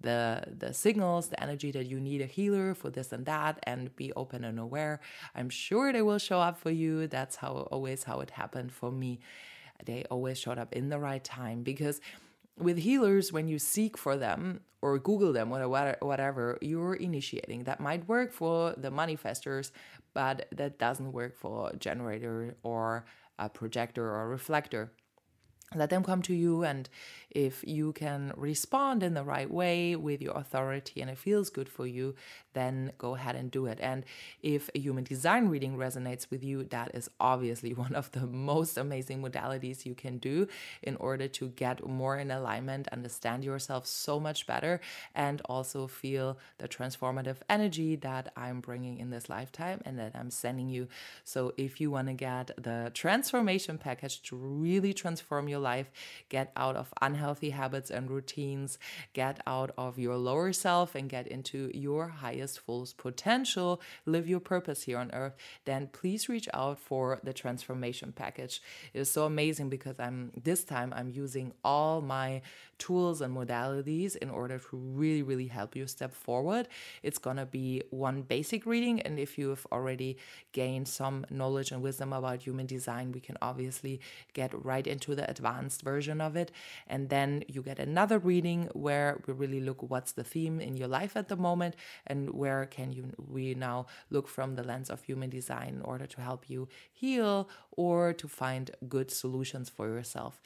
the 0.00 0.42
the 0.58 0.72
signals 0.72 1.28
the 1.28 1.40
energy 1.42 1.70
that 1.70 1.86
you 1.86 2.00
need 2.00 2.20
a 2.20 2.26
healer 2.26 2.74
for 2.74 2.90
this 2.90 3.12
and 3.12 3.26
that 3.26 3.58
and 3.64 3.94
be 3.96 4.12
open 4.14 4.44
and 4.44 4.58
aware 4.58 5.00
i'm 5.34 5.50
sure 5.50 5.92
they 5.92 6.02
will 6.02 6.18
show 6.18 6.40
up 6.40 6.58
for 6.58 6.70
you 6.70 7.06
that's 7.06 7.36
how 7.36 7.68
always 7.70 8.04
how 8.04 8.20
it 8.20 8.30
happened 8.30 8.72
for 8.72 8.90
me 8.90 9.20
they 9.86 10.04
always 10.10 10.38
showed 10.38 10.58
up 10.58 10.72
in 10.72 10.88
the 10.88 10.98
right 10.98 11.22
time 11.22 11.62
because 11.62 12.00
with 12.58 12.78
healers 12.78 13.32
when 13.32 13.48
you 13.48 13.58
seek 13.58 13.96
for 13.96 14.16
them 14.16 14.60
or 14.82 14.98
google 14.98 15.32
them 15.32 15.52
or 15.52 15.68
whatever 15.68 16.58
you're 16.60 16.94
initiating. 16.94 17.64
That 17.64 17.80
might 17.80 18.08
work 18.08 18.32
for 18.32 18.74
the 18.76 18.90
manifestors 18.90 19.70
but 20.14 20.48
that 20.52 20.78
doesn't 20.78 21.12
work 21.12 21.36
for 21.36 21.70
a 21.70 21.76
generator 21.76 22.56
or 22.62 23.04
a 23.38 23.48
projector 23.48 24.04
or 24.04 24.22
a 24.22 24.26
reflector 24.26 24.92
let 25.74 25.90
them 25.90 26.02
come 26.02 26.20
to 26.20 26.34
you 26.34 26.64
and 26.64 26.88
if 27.30 27.62
you 27.64 27.92
can 27.92 28.32
respond 28.36 29.04
in 29.04 29.14
the 29.14 29.22
right 29.22 29.48
way 29.48 29.94
with 29.94 30.20
your 30.20 30.36
authority 30.36 31.00
and 31.00 31.08
it 31.08 31.16
feels 31.16 31.48
good 31.48 31.68
for 31.68 31.86
you 31.86 32.14
then 32.52 32.92
go 32.98 33.14
ahead 33.14 33.36
and 33.36 33.50
do 33.50 33.66
it. 33.66 33.78
And 33.80 34.04
if 34.42 34.70
a 34.74 34.78
human 34.78 35.04
design 35.04 35.48
reading 35.48 35.76
resonates 35.76 36.30
with 36.30 36.42
you 36.42 36.64
that 36.64 36.94
is 36.94 37.08
obviously 37.20 37.74
one 37.84 37.94
of 37.94 38.10
the 38.12 38.26
most 38.26 38.76
amazing 38.76 39.22
modalities 39.22 39.86
you 39.86 39.94
can 39.94 40.18
do 40.18 40.48
in 40.82 40.96
order 40.96 41.28
to 41.28 41.48
get 41.48 41.86
more 41.86 42.16
in 42.16 42.30
alignment 42.30 42.88
understand 42.88 43.44
yourself 43.44 43.86
so 43.86 44.18
much 44.18 44.46
better 44.46 44.80
and 45.14 45.40
also 45.44 45.86
feel 45.86 46.38
the 46.58 46.68
transformative 46.68 47.36
energy 47.48 47.96
that 47.96 48.32
i'm 48.36 48.60
bringing 48.60 48.98
in 48.98 49.10
this 49.10 49.28
lifetime 49.28 49.80
and 49.84 49.98
that 49.98 50.12
i'm 50.14 50.30
sending 50.30 50.68
you. 50.68 50.88
So 51.24 51.52
if 51.56 51.80
you 51.80 51.90
want 51.90 52.08
to 52.08 52.14
get 52.14 52.50
the 52.56 52.90
transformation 52.94 53.78
package 53.78 54.22
to 54.22 54.36
really 54.36 54.92
transform 54.92 55.48
your 55.48 55.59
life, 55.60 55.90
get 56.28 56.50
out 56.56 56.76
of 56.76 56.92
unhealthy 57.00 57.50
habits 57.50 57.90
and 57.90 58.10
routines, 58.10 58.78
get 59.12 59.40
out 59.46 59.70
of 59.78 59.98
your 59.98 60.16
lower 60.16 60.52
self 60.52 60.94
and 60.94 61.08
get 61.08 61.26
into 61.26 61.70
your 61.74 62.08
highest, 62.08 62.60
fullest 62.60 62.96
potential, 62.96 63.80
live 64.06 64.28
your 64.28 64.40
purpose 64.40 64.82
here 64.84 64.98
on 64.98 65.10
earth, 65.12 65.34
then 65.64 65.88
please 65.92 66.28
reach 66.28 66.48
out 66.54 66.78
for 66.78 67.20
the 67.22 67.32
transformation 67.32 68.12
package. 68.12 68.62
It 68.94 69.00
is 69.00 69.10
so 69.10 69.24
amazing 69.26 69.68
because 69.68 70.00
I'm 70.00 70.32
this 70.42 70.64
time 70.64 70.92
I'm 70.96 71.10
using 71.10 71.52
all 71.62 72.00
my 72.00 72.42
tools 72.78 73.20
and 73.20 73.36
modalities 73.36 74.16
in 74.16 74.30
order 74.30 74.58
to 74.58 74.76
really, 74.76 75.22
really 75.22 75.46
help 75.46 75.76
you 75.76 75.86
step 75.86 76.12
forward. 76.12 76.66
It's 77.02 77.18
gonna 77.18 77.44
be 77.44 77.82
one 77.90 78.22
basic 78.22 78.64
reading, 78.64 79.00
and 79.02 79.18
if 79.18 79.36
you 79.36 79.50
have 79.50 79.66
already 79.70 80.16
gained 80.52 80.88
some 80.88 81.26
knowledge 81.30 81.72
and 81.72 81.82
wisdom 81.82 82.12
about 82.12 82.42
human 82.42 82.66
design, 82.66 83.12
we 83.12 83.20
can 83.20 83.36
obviously 83.42 84.00
get 84.32 84.50
right 84.64 84.86
into 84.86 85.14
the 85.14 85.28
advanced 85.30 85.49
version 85.82 86.20
of 86.20 86.36
it. 86.36 86.50
And 86.86 87.08
then 87.08 87.44
you 87.48 87.62
get 87.62 87.78
another 87.78 88.18
reading 88.18 88.68
where 88.72 89.20
we 89.26 89.32
really 89.32 89.60
look 89.60 89.82
what's 89.90 90.12
the 90.12 90.24
theme 90.24 90.60
in 90.60 90.76
your 90.76 90.88
life 90.88 91.16
at 91.16 91.28
the 91.28 91.36
moment 91.36 91.76
and 92.06 92.30
where 92.30 92.66
can 92.66 92.92
you 92.92 93.12
we 93.28 93.54
now 93.54 93.86
look 94.10 94.28
from 94.28 94.54
the 94.54 94.62
lens 94.62 94.90
of 94.90 95.02
human 95.02 95.30
design 95.30 95.74
in 95.74 95.82
order 95.82 96.06
to 96.06 96.20
help 96.20 96.48
you 96.48 96.68
heal 96.92 97.48
or 97.72 98.12
to 98.12 98.28
find 98.28 98.70
good 98.88 99.10
solutions 99.10 99.68
for 99.68 99.88
yourself. 99.88 100.40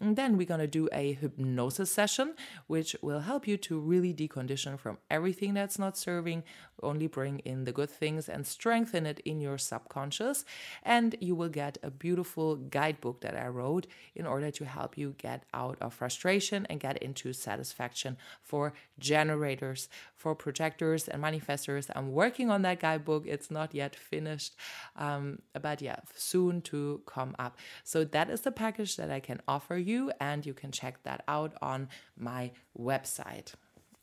And 0.00 0.16
then 0.16 0.36
we're 0.36 0.46
going 0.46 0.60
to 0.60 0.66
do 0.66 0.88
a 0.92 1.12
hypnosis 1.14 1.90
session, 1.90 2.34
which 2.66 2.94
will 3.02 3.20
help 3.20 3.48
you 3.48 3.56
to 3.58 3.80
really 3.80 4.14
decondition 4.14 4.78
from 4.78 4.98
everything 5.10 5.54
that's 5.54 5.78
not 5.78 5.96
serving, 5.96 6.44
only 6.82 7.08
bring 7.08 7.40
in 7.40 7.64
the 7.64 7.72
good 7.72 7.90
things 7.90 8.28
and 8.28 8.46
strengthen 8.46 9.06
it 9.06 9.20
in 9.24 9.40
your 9.40 9.58
subconscious. 9.58 10.44
And 10.84 11.16
you 11.20 11.34
will 11.34 11.48
get 11.48 11.78
a 11.82 11.90
beautiful 11.90 12.56
guidebook 12.56 13.20
that 13.22 13.36
I 13.36 13.48
wrote 13.48 13.86
in 14.14 14.26
order 14.26 14.50
to 14.52 14.64
help 14.64 14.96
you 14.96 15.14
get 15.18 15.42
out 15.52 15.78
of 15.80 15.94
frustration 15.94 16.66
and 16.70 16.78
get 16.78 16.98
into 16.98 17.32
satisfaction 17.32 18.16
for 18.40 18.74
generators, 18.98 19.88
for 20.14 20.34
projectors 20.34 21.08
and 21.08 21.22
manifestors. 21.22 21.90
I'm 21.94 22.12
working 22.12 22.50
on 22.50 22.62
that 22.62 22.80
guidebook. 22.80 23.26
It's 23.26 23.50
not 23.50 23.74
yet 23.74 23.96
finished, 23.96 24.54
um, 24.96 25.40
but 25.60 25.82
yeah, 25.82 25.96
soon 26.14 26.60
to 26.62 27.02
come 27.06 27.34
up. 27.38 27.56
So 27.84 28.04
that 28.04 28.30
is 28.30 28.42
the 28.42 28.52
package 28.52 28.96
that 28.96 29.10
I 29.10 29.20
can 29.20 29.40
offer 29.48 29.76
you, 29.76 29.87
and 30.20 30.44
you 30.44 30.54
can 30.54 30.70
check 30.70 31.02
that 31.04 31.22
out 31.28 31.54
on 31.62 31.88
my 32.16 32.50
website. 32.78 33.54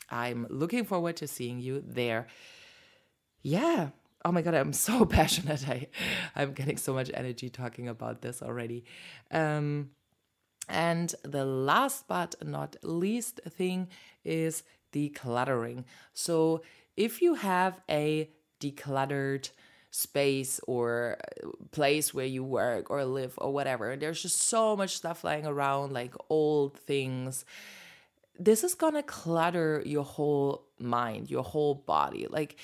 I'm 0.10 0.48
looking 0.50 0.86
forward 0.86 1.18
to 1.18 1.28
seeing 1.28 1.60
you 1.60 1.84
there. 1.86 2.28
Yeah. 3.42 3.90
Oh 4.24 4.32
my 4.32 4.42
god, 4.42 4.56
I'm 4.56 4.74
so 4.74 5.06
passionate. 5.18 5.68
I, 5.68 5.88
I'm 6.36 6.54
getting 6.54 6.78
so 6.78 6.94
much 6.94 7.12
energy 7.14 7.50
talking 7.50 7.88
about 7.88 8.22
this 8.22 8.42
already. 8.42 8.86
Um, 9.32 9.92
and 10.68 11.14
the 11.24 11.46
last 11.46 12.08
but 12.08 12.36
not 12.44 12.76
least 12.82 13.40
thing 13.48 13.88
is 14.24 14.64
decluttering. 14.92 15.84
So 16.14 16.64
if 16.98 17.22
you 17.22 17.36
have 17.36 17.82
a 17.90 18.30
decluttered 18.60 19.50
space 19.96 20.60
or 20.68 21.18
uh, 21.44 21.50
place 21.72 22.14
where 22.14 22.26
you 22.26 22.44
work 22.44 22.92
or 22.92 23.06
live 23.06 23.34
or 23.38 23.54
whatever. 23.54 23.96
There's 23.96 24.22
just 24.22 24.42
so 24.42 24.76
much 24.76 24.98
stuff 24.98 25.24
lying 25.24 25.46
around, 25.46 25.94
like 25.94 26.14
old 26.30 26.78
things. 26.78 27.46
This 28.38 28.64
is 28.64 28.76
gonna 28.76 29.04
clutter 29.04 29.82
your 29.86 30.04
whole 30.04 30.66
mind, 30.78 31.32
your 31.32 31.44
whole 31.44 31.76
body. 31.76 32.28
Like, 32.30 32.58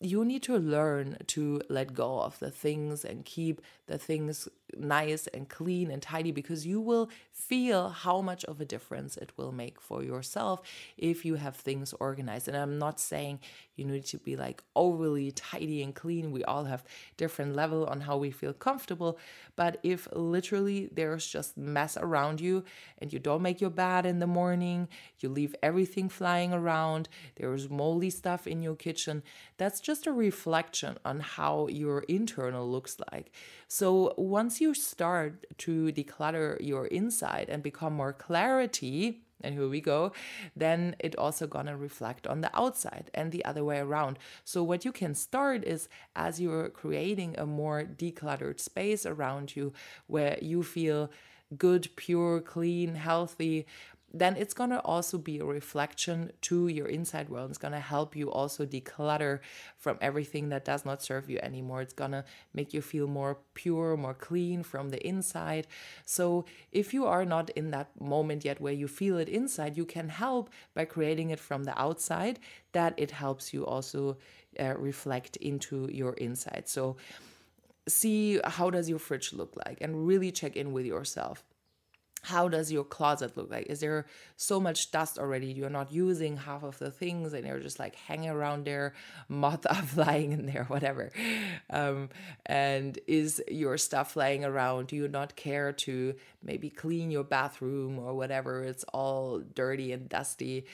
you 0.00 0.24
need 0.24 0.42
to 0.44 0.56
learn 0.56 1.18
to 1.28 1.60
let 1.68 1.94
go 1.94 2.20
of 2.20 2.38
the 2.38 2.50
things 2.50 3.04
and 3.04 3.24
keep 3.24 3.60
the 3.86 3.98
things 3.98 4.48
nice 4.76 5.26
and 5.28 5.48
clean 5.48 5.90
and 5.90 6.02
tidy 6.02 6.32
because 6.32 6.66
you 6.66 6.80
will 6.80 7.10
feel 7.32 7.90
how 7.90 8.20
much 8.20 8.44
of 8.44 8.60
a 8.60 8.64
difference 8.64 9.16
it 9.16 9.32
will 9.36 9.52
make 9.52 9.80
for 9.80 10.02
yourself 10.02 10.62
if 10.96 11.24
you 11.24 11.34
have 11.34 11.56
things 11.56 11.92
organized. 12.00 12.48
And 12.48 12.56
I'm 12.56 12.78
not 12.78 13.00
saying 13.00 13.40
you 13.76 13.84
need 13.84 14.04
to 14.06 14.18
be 14.18 14.36
like 14.36 14.62
overly 14.76 15.32
tidy 15.32 15.82
and 15.82 15.94
clean. 15.94 16.30
We 16.30 16.44
all 16.44 16.64
have 16.64 16.84
different 17.16 17.56
level 17.56 17.86
on 17.86 18.02
how 18.02 18.16
we 18.16 18.30
feel 18.30 18.52
comfortable, 18.52 19.18
but 19.56 19.78
if 19.82 20.08
literally 20.12 20.88
there's 20.92 21.26
just 21.26 21.56
mess 21.56 21.96
around 21.96 22.40
you 22.40 22.64
and 22.98 23.12
you 23.12 23.18
don't 23.18 23.42
make 23.42 23.60
your 23.60 23.70
bed 23.70 24.06
in 24.06 24.18
the 24.18 24.26
morning, 24.26 24.88
you 25.20 25.28
leave 25.28 25.54
everything 25.62 26.08
flying 26.08 26.52
around, 26.52 27.08
there's 27.36 27.68
moldy 27.68 28.10
stuff 28.10 28.46
in 28.46 28.62
your 28.62 28.76
kitchen, 28.76 29.22
that's 29.56 29.80
just 29.80 30.06
a 30.06 30.12
reflection 30.12 30.98
on 31.04 31.20
how 31.20 31.66
your 31.68 32.00
internal 32.02 32.70
looks 32.70 32.96
like. 33.12 33.32
So 33.68 34.14
once 34.16 34.60
you 34.62 34.72
start 34.74 35.46
to 35.58 35.92
declutter 35.92 36.56
your 36.60 36.86
inside 36.86 37.48
and 37.50 37.62
become 37.62 37.92
more 37.92 38.12
clarity, 38.12 39.20
and 39.42 39.54
here 39.54 39.68
we 39.68 39.80
go, 39.80 40.12
then 40.56 40.96
it 41.00 41.16
also 41.16 41.46
gonna 41.46 41.76
reflect 41.76 42.26
on 42.26 42.40
the 42.40 42.56
outside 42.56 43.10
and 43.12 43.32
the 43.32 43.44
other 43.44 43.64
way 43.64 43.78
around. 43.78 44.18
So 44.44 44.62
what 44.62 44.84
you 44.84 44.92
can 44.92 45.14
start 45.14 45.64
is 45.64 45.88
as 46.16 46.40
you're 46.40 46.70
creating 46.70 47.34
a 47.36 47.44
more 47.44 47.82
decluttered 47.82 48.60
space 48.60 49.04
around 49.04 49.56
you 49.56 49.72
where 50.06 50.38
you 50.40 50.62
feel 50.62 51.10
good, 51.58 51.88
pure, 51.96 52.40
clean, 52.40 52.94
healthy, 52.94 53.66
then 54.12 54.36
it's 54.36 54.54
going 54.54 54.70
to 54.70 54.80
also 54.80 55.16
be 55.16 55.38
a 55.38 55.44
reflection 55.44 56.32
to 56.42 56.68
your 56.68 56.86
inside 56.86 57.28
world. 57.28 57.50
It's 57.50 57.58
going 57.58 57.72
to 57.72 57.80
help 57.80 58.14
you 58.14 58.30
also 58.30 58.66
declutter 58.66 59.40
from 59.78 59.96
everything 60.00 60.50
that 60.50 60.64
does 60.64 60.84
not 60.84 61.02
serve 61.02 61.30
you 61.30 61.38
anymore. 61.42 61.80
It's 61.80 61.94
going 61.94 62.10
to 62.12 62.24
make 62.52 62.74
you 62.74 62.82
feel 62.82 63.06
more 63.06 63.38
pure, 63.54 63.96
more 63.96 64.14
clean 64.14 64.62
from 64.62 64.90
the 64.90 65.04
inside. 65.06 65.66
So, 66.04 66.44
if 66.72 66.92
you 66.92 67.06
are 67.06 67.24
not 67.24 67.50
in 67.50 67.70
that 67.70 67.98
moment 68.00 68.44
yet 68.44 68.60
where 68.60 68.72
you 68.72 68.86
feel 68.86 69.18
it 69.18 69.28
inside, 69.28 69.76
you 69.76 69.86
can 69.86 70.08
help 70.08 70.50
by 70.74 70.84
creating 70.84 71.30
it 71.30 71.40
from 71.40 71.64
the 71.64 71.80
outside, 71.80 72.38
that 72.72 72.94
it 72.96 73.10
helps 73.10 73.54
you 73.54 73.64
also 73.64 74.18
uh, 74.60 74.74
reflect 74.76 75.36
into 75.36 75.88
your 75.90 76.12
inside. 76.14 76.64
So, 76.68 76.96
see 77.88 78.40
how 78.44 78.70
does 78.70 78.88
your 78.88 78.98
fridge 78.98 79.32
look 79.32 79.56
like 79.66 79.78
and 79.80 80.06
really 80.06 80.30
check 80.30 80.56
in 80.56 80.72
with 80.72 80.86
yourself 80.86 81.42
how 82.22 82.48
does 82.48 82.70
your 82.70 82.84
closet 82.84 83.36
look 83.36 83.50
like? 83.50 83.66
Is 83.66 83.80
there 83.80 84.06
so 84.36 84.60
much 84.60 84.92
dust 84.92 85.18
already? 85.18 85.48
You're 85.48 85.68
not 85.68 85.92
using 85.92 86.36
half 86.36 86.62
of 86.62 86.78
the 86.78 86.90
things 86.90 87.32
and 87.32 87.44
you're 87.44 87.58
just 87.58 87.80
like 87.80 87.96
hanging 87.96 88.30
around 88.30 88.64
there, 88.64 88.94
moth 89.28 89.66
are 89.66 89.74
flying 89.82 90.30
in 90.30 90.46
there, 90.46 90.64
whatever. 90.64 91.10
Um, 91.68 92.10
and 92.46 92.98
is 93.08 93.42
your 93.50 93.76
stuff 93.76 94.14
laying 94.14 94.44
around? 94.44 94.86
Do 94.86 94.96
you 94.96 95.08
not 95.08 95.34
care 95.34 95.72
to 95.72 96.14
maybe 96.42 96.70
clean 96.70 97.10
your 97.10 97.24
bathroom 97.24 97.98
or 97.98 98.14
whatever? 98.14 98.62
It's 98.62 98.84
all 98.92 99.40
dirty 99.40 99.92
and 99.92 100.08
dusty. 100.08 100.66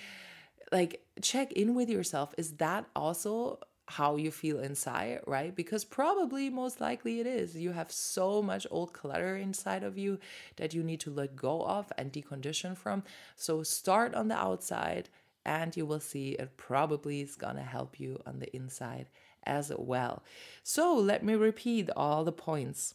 Like, 0.70 1.02
check 1.22 1.52
in 1.52 1.74
with 1.74 1.88
yourself. 1.88 2.34
Is 2.36 2.56
that 2.56 2.84
also 2.94 3.58
how 3.88 4.16
you 4.16 4.30
feel 4.30 4.60
inside, 4.60 5.20
right? 5.26 5.54
Because 5.54 5.84
probably 5.84 6.50
most 6.50 6.80
likely 6.80 7.20
it 7.20 7.26
is. 7.26 7.56
You 7.56 7.72
have 7.72 7.90
so 7.90 8.42
much 8.42 8.66
old 8.70 8.92
clutter 8.92 9.36
inside 9.36 9.82
of 9.82 9.96
you 9.96 10.18
that 10.56 10.74
you 10.74 10.82
need 10.82 11.00
to 11.00 11.10
let 11.10 11.36
go 11.36 11.62
of 11.62 11.90
and 11.96 12.12
decondition 12.12 12.76
from. 12.76 13.02
So 13.34 13.62
start 13.62 14.14
on 14.14 14.28
the 14.28 14.36
outside 14.36 15.08
and 15.46 15.74
you 15.74 15.86
will 15.86 16.00
see 16.00 16.32
it 16.32 16.58
probably 16.58 17.22
is 17.22 17.34
gonna 17.34 17.62
help 17.62 17.98
you 17.98 18.20
on 18.26 18.40
the 18.40 18.54
inside 18.54 19.08
as 19.44 19.72
well. 19.76 20.22
So 20.62 20.94
let 20.94 21.24
me 21.24 21.34
repeat 21.34 21.88
all 21.96 22.24
the 22.24 22.32
points. 22.32 22.94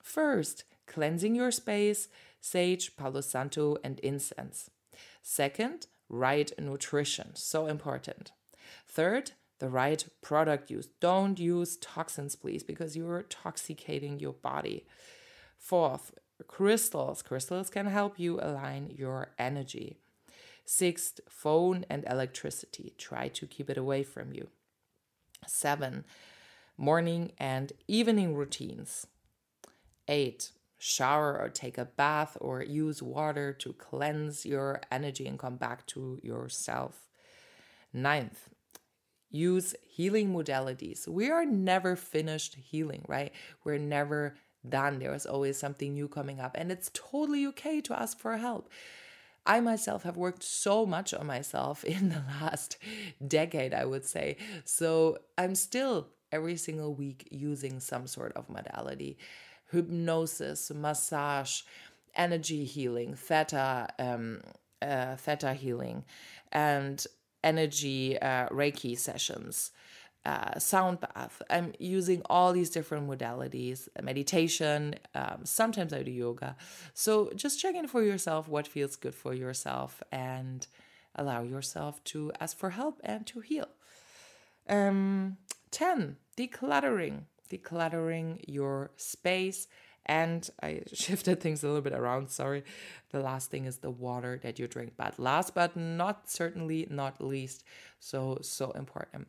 First, 0.00 0.62
cleansing 0.86 1.34
your 1.34 1.50
space, 1.50 2.06
sage, 2.40 2.96
palo 2.96 3.20
santo, 3.20 3.76
and 3.82 3.98
incense. 4.00 4.70
Second, 5.20 5.88
right 6.08 6.52
nutrition, 6.60 7.34
so 7.34 7.66
important. 7.66 8.30
Third, 8.86 9.32
the 9.58 9.68
right 9.68 10.04
product 10.22 10.70
use. 10.70 10.88
Don't 11.00 11.38
use 11.38 11.76
toxins, 11.76 12.36
please, 12.36 12.62
because 12.62 12.96
you're 12.96 13.22
toxicating 13.22 14.20
your 14.20 14.34
body. 14.34 14.86
Fourth, 15.58 16.12
crystals. 16.46 17.22
Crystals 17.22 17.70
can 17.70 17.86
help 17.86 18.18
you 18.18 18.38
align 18.40 18.94
your 18.96 19.32
energy. 19.38 19.96
Sixth, 20.64 21.20
phone 21.28 21.84
and 21.88 22.04
electricity. 22.08 22.92
Try 22.98 23.28
to 23.28 23.46
keep 23.46 23.70
it 23.70 23.78
away 23.78 24.02
from 24.02 24.32
you. 24.32 24.48
Seven, 25.46 26.04
morning 26.76 27.32
and 27.38 27.72
evening 27.88 28.34
routines. 28.34 29.06
Eight, 30.06 30.52
shower 30.78 31.38
or 31.38 31.48
take 31.48 31.76
a 31.76 31.84
bath 31.84 32.36
or 32.40 32.62
use 32.62 33.02
water 33.02 33.52
to 33.52 33.72
cleanse 33.72 34.46
your 34.46 34.80
energy 34.90 35.26
and 35.26 35.38
come 35.38 35.56
back 35.56 35.86
to 35.86 36.20
yourself. 36.22 37.08
Ninth, 37.92 38.48
use 39.30 39.74
healing 39.86 40.32
modalities. 40.32 41.06
We 41.06 41.30
are 41.30 41.44
never 41.44 41.96
finished 41.96 42.54
healing, 42.54 43.04
right? 43.08 43.32
We're 43.64 43.78
never 43.78 44.34
done. 44.68 44.98
There 44.98 45.14
is 45.14 45.26
always 45.26 45.58
something 45.58 45.94
new 45.94 46.08
coming 46.08 46.40
up, 46.40 46.56
and 46.58 46.72
it's 46.72 46.90
totally 46.94 47.46
okay 47.46 47.80
to 47.82 48.00
ask 48.00 48.18
for 48.18 48.36
help. 48.36 48.70
I 49.46 49.60
myself 49.60 50.02
have 50.02 50.16
worked 50.16 50.42
so 50.42 50.84
much 50.84 51.14
on 51.14 51.26
myself 51.26 51.84
in 51.84 52.10
the 52.10 52.22
last 52.40 52.78
decade, 53.26 53.74
I 53.74 53.84
would 53.84 54.04
say. 54.04 54.36
So 54.64 55.18
I'm 55.36 55.54
still 55.54 56.08
every 56.30 56.56
single 56.56 56.94
week 56.94 57.26
using 57.30 57.80
some 57.80 58.06
sort 58.06 58.32
of 58.34 58.50
modality 58.50 59.18
hypnosis, 59.70 60.70
massage, 60.74 61.62
energy 62.14 62.64
healing, 62.64 63.14
theta, 63.14 63.88
um, 63.98 64.40
uh, 64.80 65.16
theta 65.16 65.52
healing, 65.52 66.04
and 66.52 67.06
energy 67.44 68.18
uh, 68.20 68.48
Reiki 68.48 68.98
sessions, 68.98 69.70
uh, 70.24 70.58
sound 70.58 71.00
bath. 71.00 71.40
I'm 71.48 71.72
using 71.78 72.22
all 72.28 72.52
these 72.52 72.70
different 72.70 73.08
modalities, 73.08 73.88
meditation. 74.02 74.94
Um, 75.14 75.40
sometimes 75.44 75.92
I 75.92 76.02
do 76.02 76.10
yoga. 76.10 76.56
So 76.94 77.30
just 77.34 77.60
check 77.60 77.74
in 77.74 77.88
for 77.88 78.02
yourself 78.02 78.48
what 78.48 78.66
feels 78.66 78.96
good 78.96 79.14
for 79.14 79.32
yourself 79.32 80.02
and 80.12 80.66
allow 81.14 81.42
yourself 81.42 82.02
to 82.04 82.32
ask 82.40 82.56
for 82.56 82.70
help 82.70 83.00
and 83.02 83.26
to 83.26 83.40
heal. 83.40 83.68
Um, 84.68 85.38
10. 85.70 86.16
Decluttering. 86.36 87.22
Decluttering 87.50 88.40
your 88.46 88.90
space 88.96 89.66
and 90.08 90.48
I 90.62 90.82
shifted 90.92 91.40
things 91.40 91.62
a 91.62 91.66
little 91.66 91.82
bit 91.82 91.92
around, 91.92 92.30
sorry. 92.30 92.64
The 93.10 93.20
last 93.20 93.50
thing 93.50 93.66
is 93.66 93.78
the 93.78 93.90
water 93.90 94.40
that 94.42 94.58
you 94.58 94.66
drink. 94.66 94.94
But 94.96 95.18
last 95.18 95.54
but 95.54 95.76
not 95.76 96.30
certainly 96.30 96.86
not 96.90 97.22
least, 97.22 97.64
so, 98.00 98.38
so 98.42 98.70
important. 98.72 99.28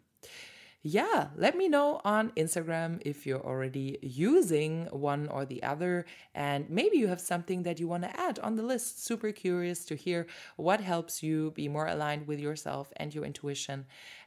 Yeah, 0.82 1.28
let 1.36 1.58
me 1.58 1.68
know 1.68 2.00
on 2.06 2.32
Instagram 2.38 3.02
if 3.06 3.28
you're 3.28 3.46
already 3.46 3.98
using 4.02 4.86
one 4.92 5.28
or 5.28 5.46
the 5.46 5.62
other, 5.62 6.06
and 6.34 6.70
maybe 6.70 6.98
you 6.98 7.08
have 7.08 7.20
something 7.20 7.64
that 7.64 7.82
you 7.82 7.88
want 7.88 8.04
to 8.04 8.20
add 8.20 8.40
on 8.40 8.56
the 8.56 8.64
list. 8.64 9.04
Super 9.04 9.34
curious 9.34 9.84
to 9.86 9.96
hear 9.96 10.26
what 10.56 10.80
helps 10.80 11.22
you 11.22 11.52
be 11.52 11.68
more 11.68 11.88
aligned 11.88 12.28
with 12.28 12.40
yourself 12.40 12.94
and 12.96 13.14
your 13.14 13.26
intuition. 13.26 13.86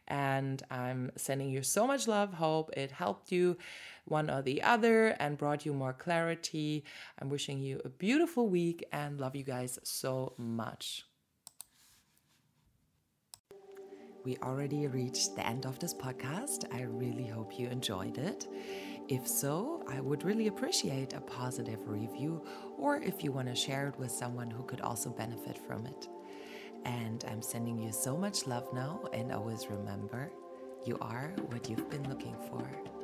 And 0.08 0.62
I'm 0.70 1.10
sending 1.16 1.48
you 1.48 1.62
so 1.62 1.86
much 1.86 2.06
love. 2.06 2.34
Hope 2.34 2.70
it 2.76 2.90
helped 2.90 3.32
you 3.32 3.56
one 4.04 4.28
or 4.28 4.42
the 4.42 4.62
other 4.62 5.08
and 5.20 5.38
brought 5.38 5.64
you 5.64 5.72
more 5.72 5.94
clarity. 5.94 6.84
I'm 7.18 7.30
wishing 7.30 7.60
you 7.60 7.80
a 7.84 7.88
beautiful 7.88 8.48
week 8.48 8.84
and 8.92 9.18
love 9.18 9.36
you 9.36 9.44
guys 9.44 9.78
so 9.84 10.34
much. 10.36 11.06
We 14.24 14.36
already 14.38 14.86
reached 14.86 15.34
the 15.34 15.44
end 15.44 15.66
of 15.66 15.78
this 15.80 15.92
podcast. 15.92 16.72
I 16.72 16.82
really 16.82 17.26
hope 17.26 17.58
you 17.58 17.68
enjoyed 17.68 18.18
it. 18.18 18.46
If 19.08 19.26
so, 19.26 19.82
I 19.88 20.00
would 20.00 20.22
really 20.22 20.46
appreciate 20.46 21.12
a 21.12 21.20
positive 21.20 21.88
review 21.88 22.44
or 22.78 22.96
if 23.02 23.24
you 23.24 23.32
want 23.32 23.48
to 23.48 23.54
share 23.54 23.88
it 23.88 23.98
with 23.98 24.12
someone 24.12 24.48
who 24.48 24.62
could 24.62 24.80
also 24.80 25.10
benefit 25.10 25.58
from 25.58 25.86
it. 25.86 26.08
And 26.84 27.24
I'm 27.28 27.42
sending 27.42 27.78
you 27.78 27.90
so 27.90 28.16
much 28.16 28.46
love 28.46 28.72
now, 28.72 29.00
and 29.12 29.32
always 29.32 29.68
remember 29.68 30.30
you 30.84 30.98
are 31.00 31.32
what 31.50 31.68
you've 31.68 31.90
been 31.90 32.08
looking 32.08 32.36
for. 32.48 33.01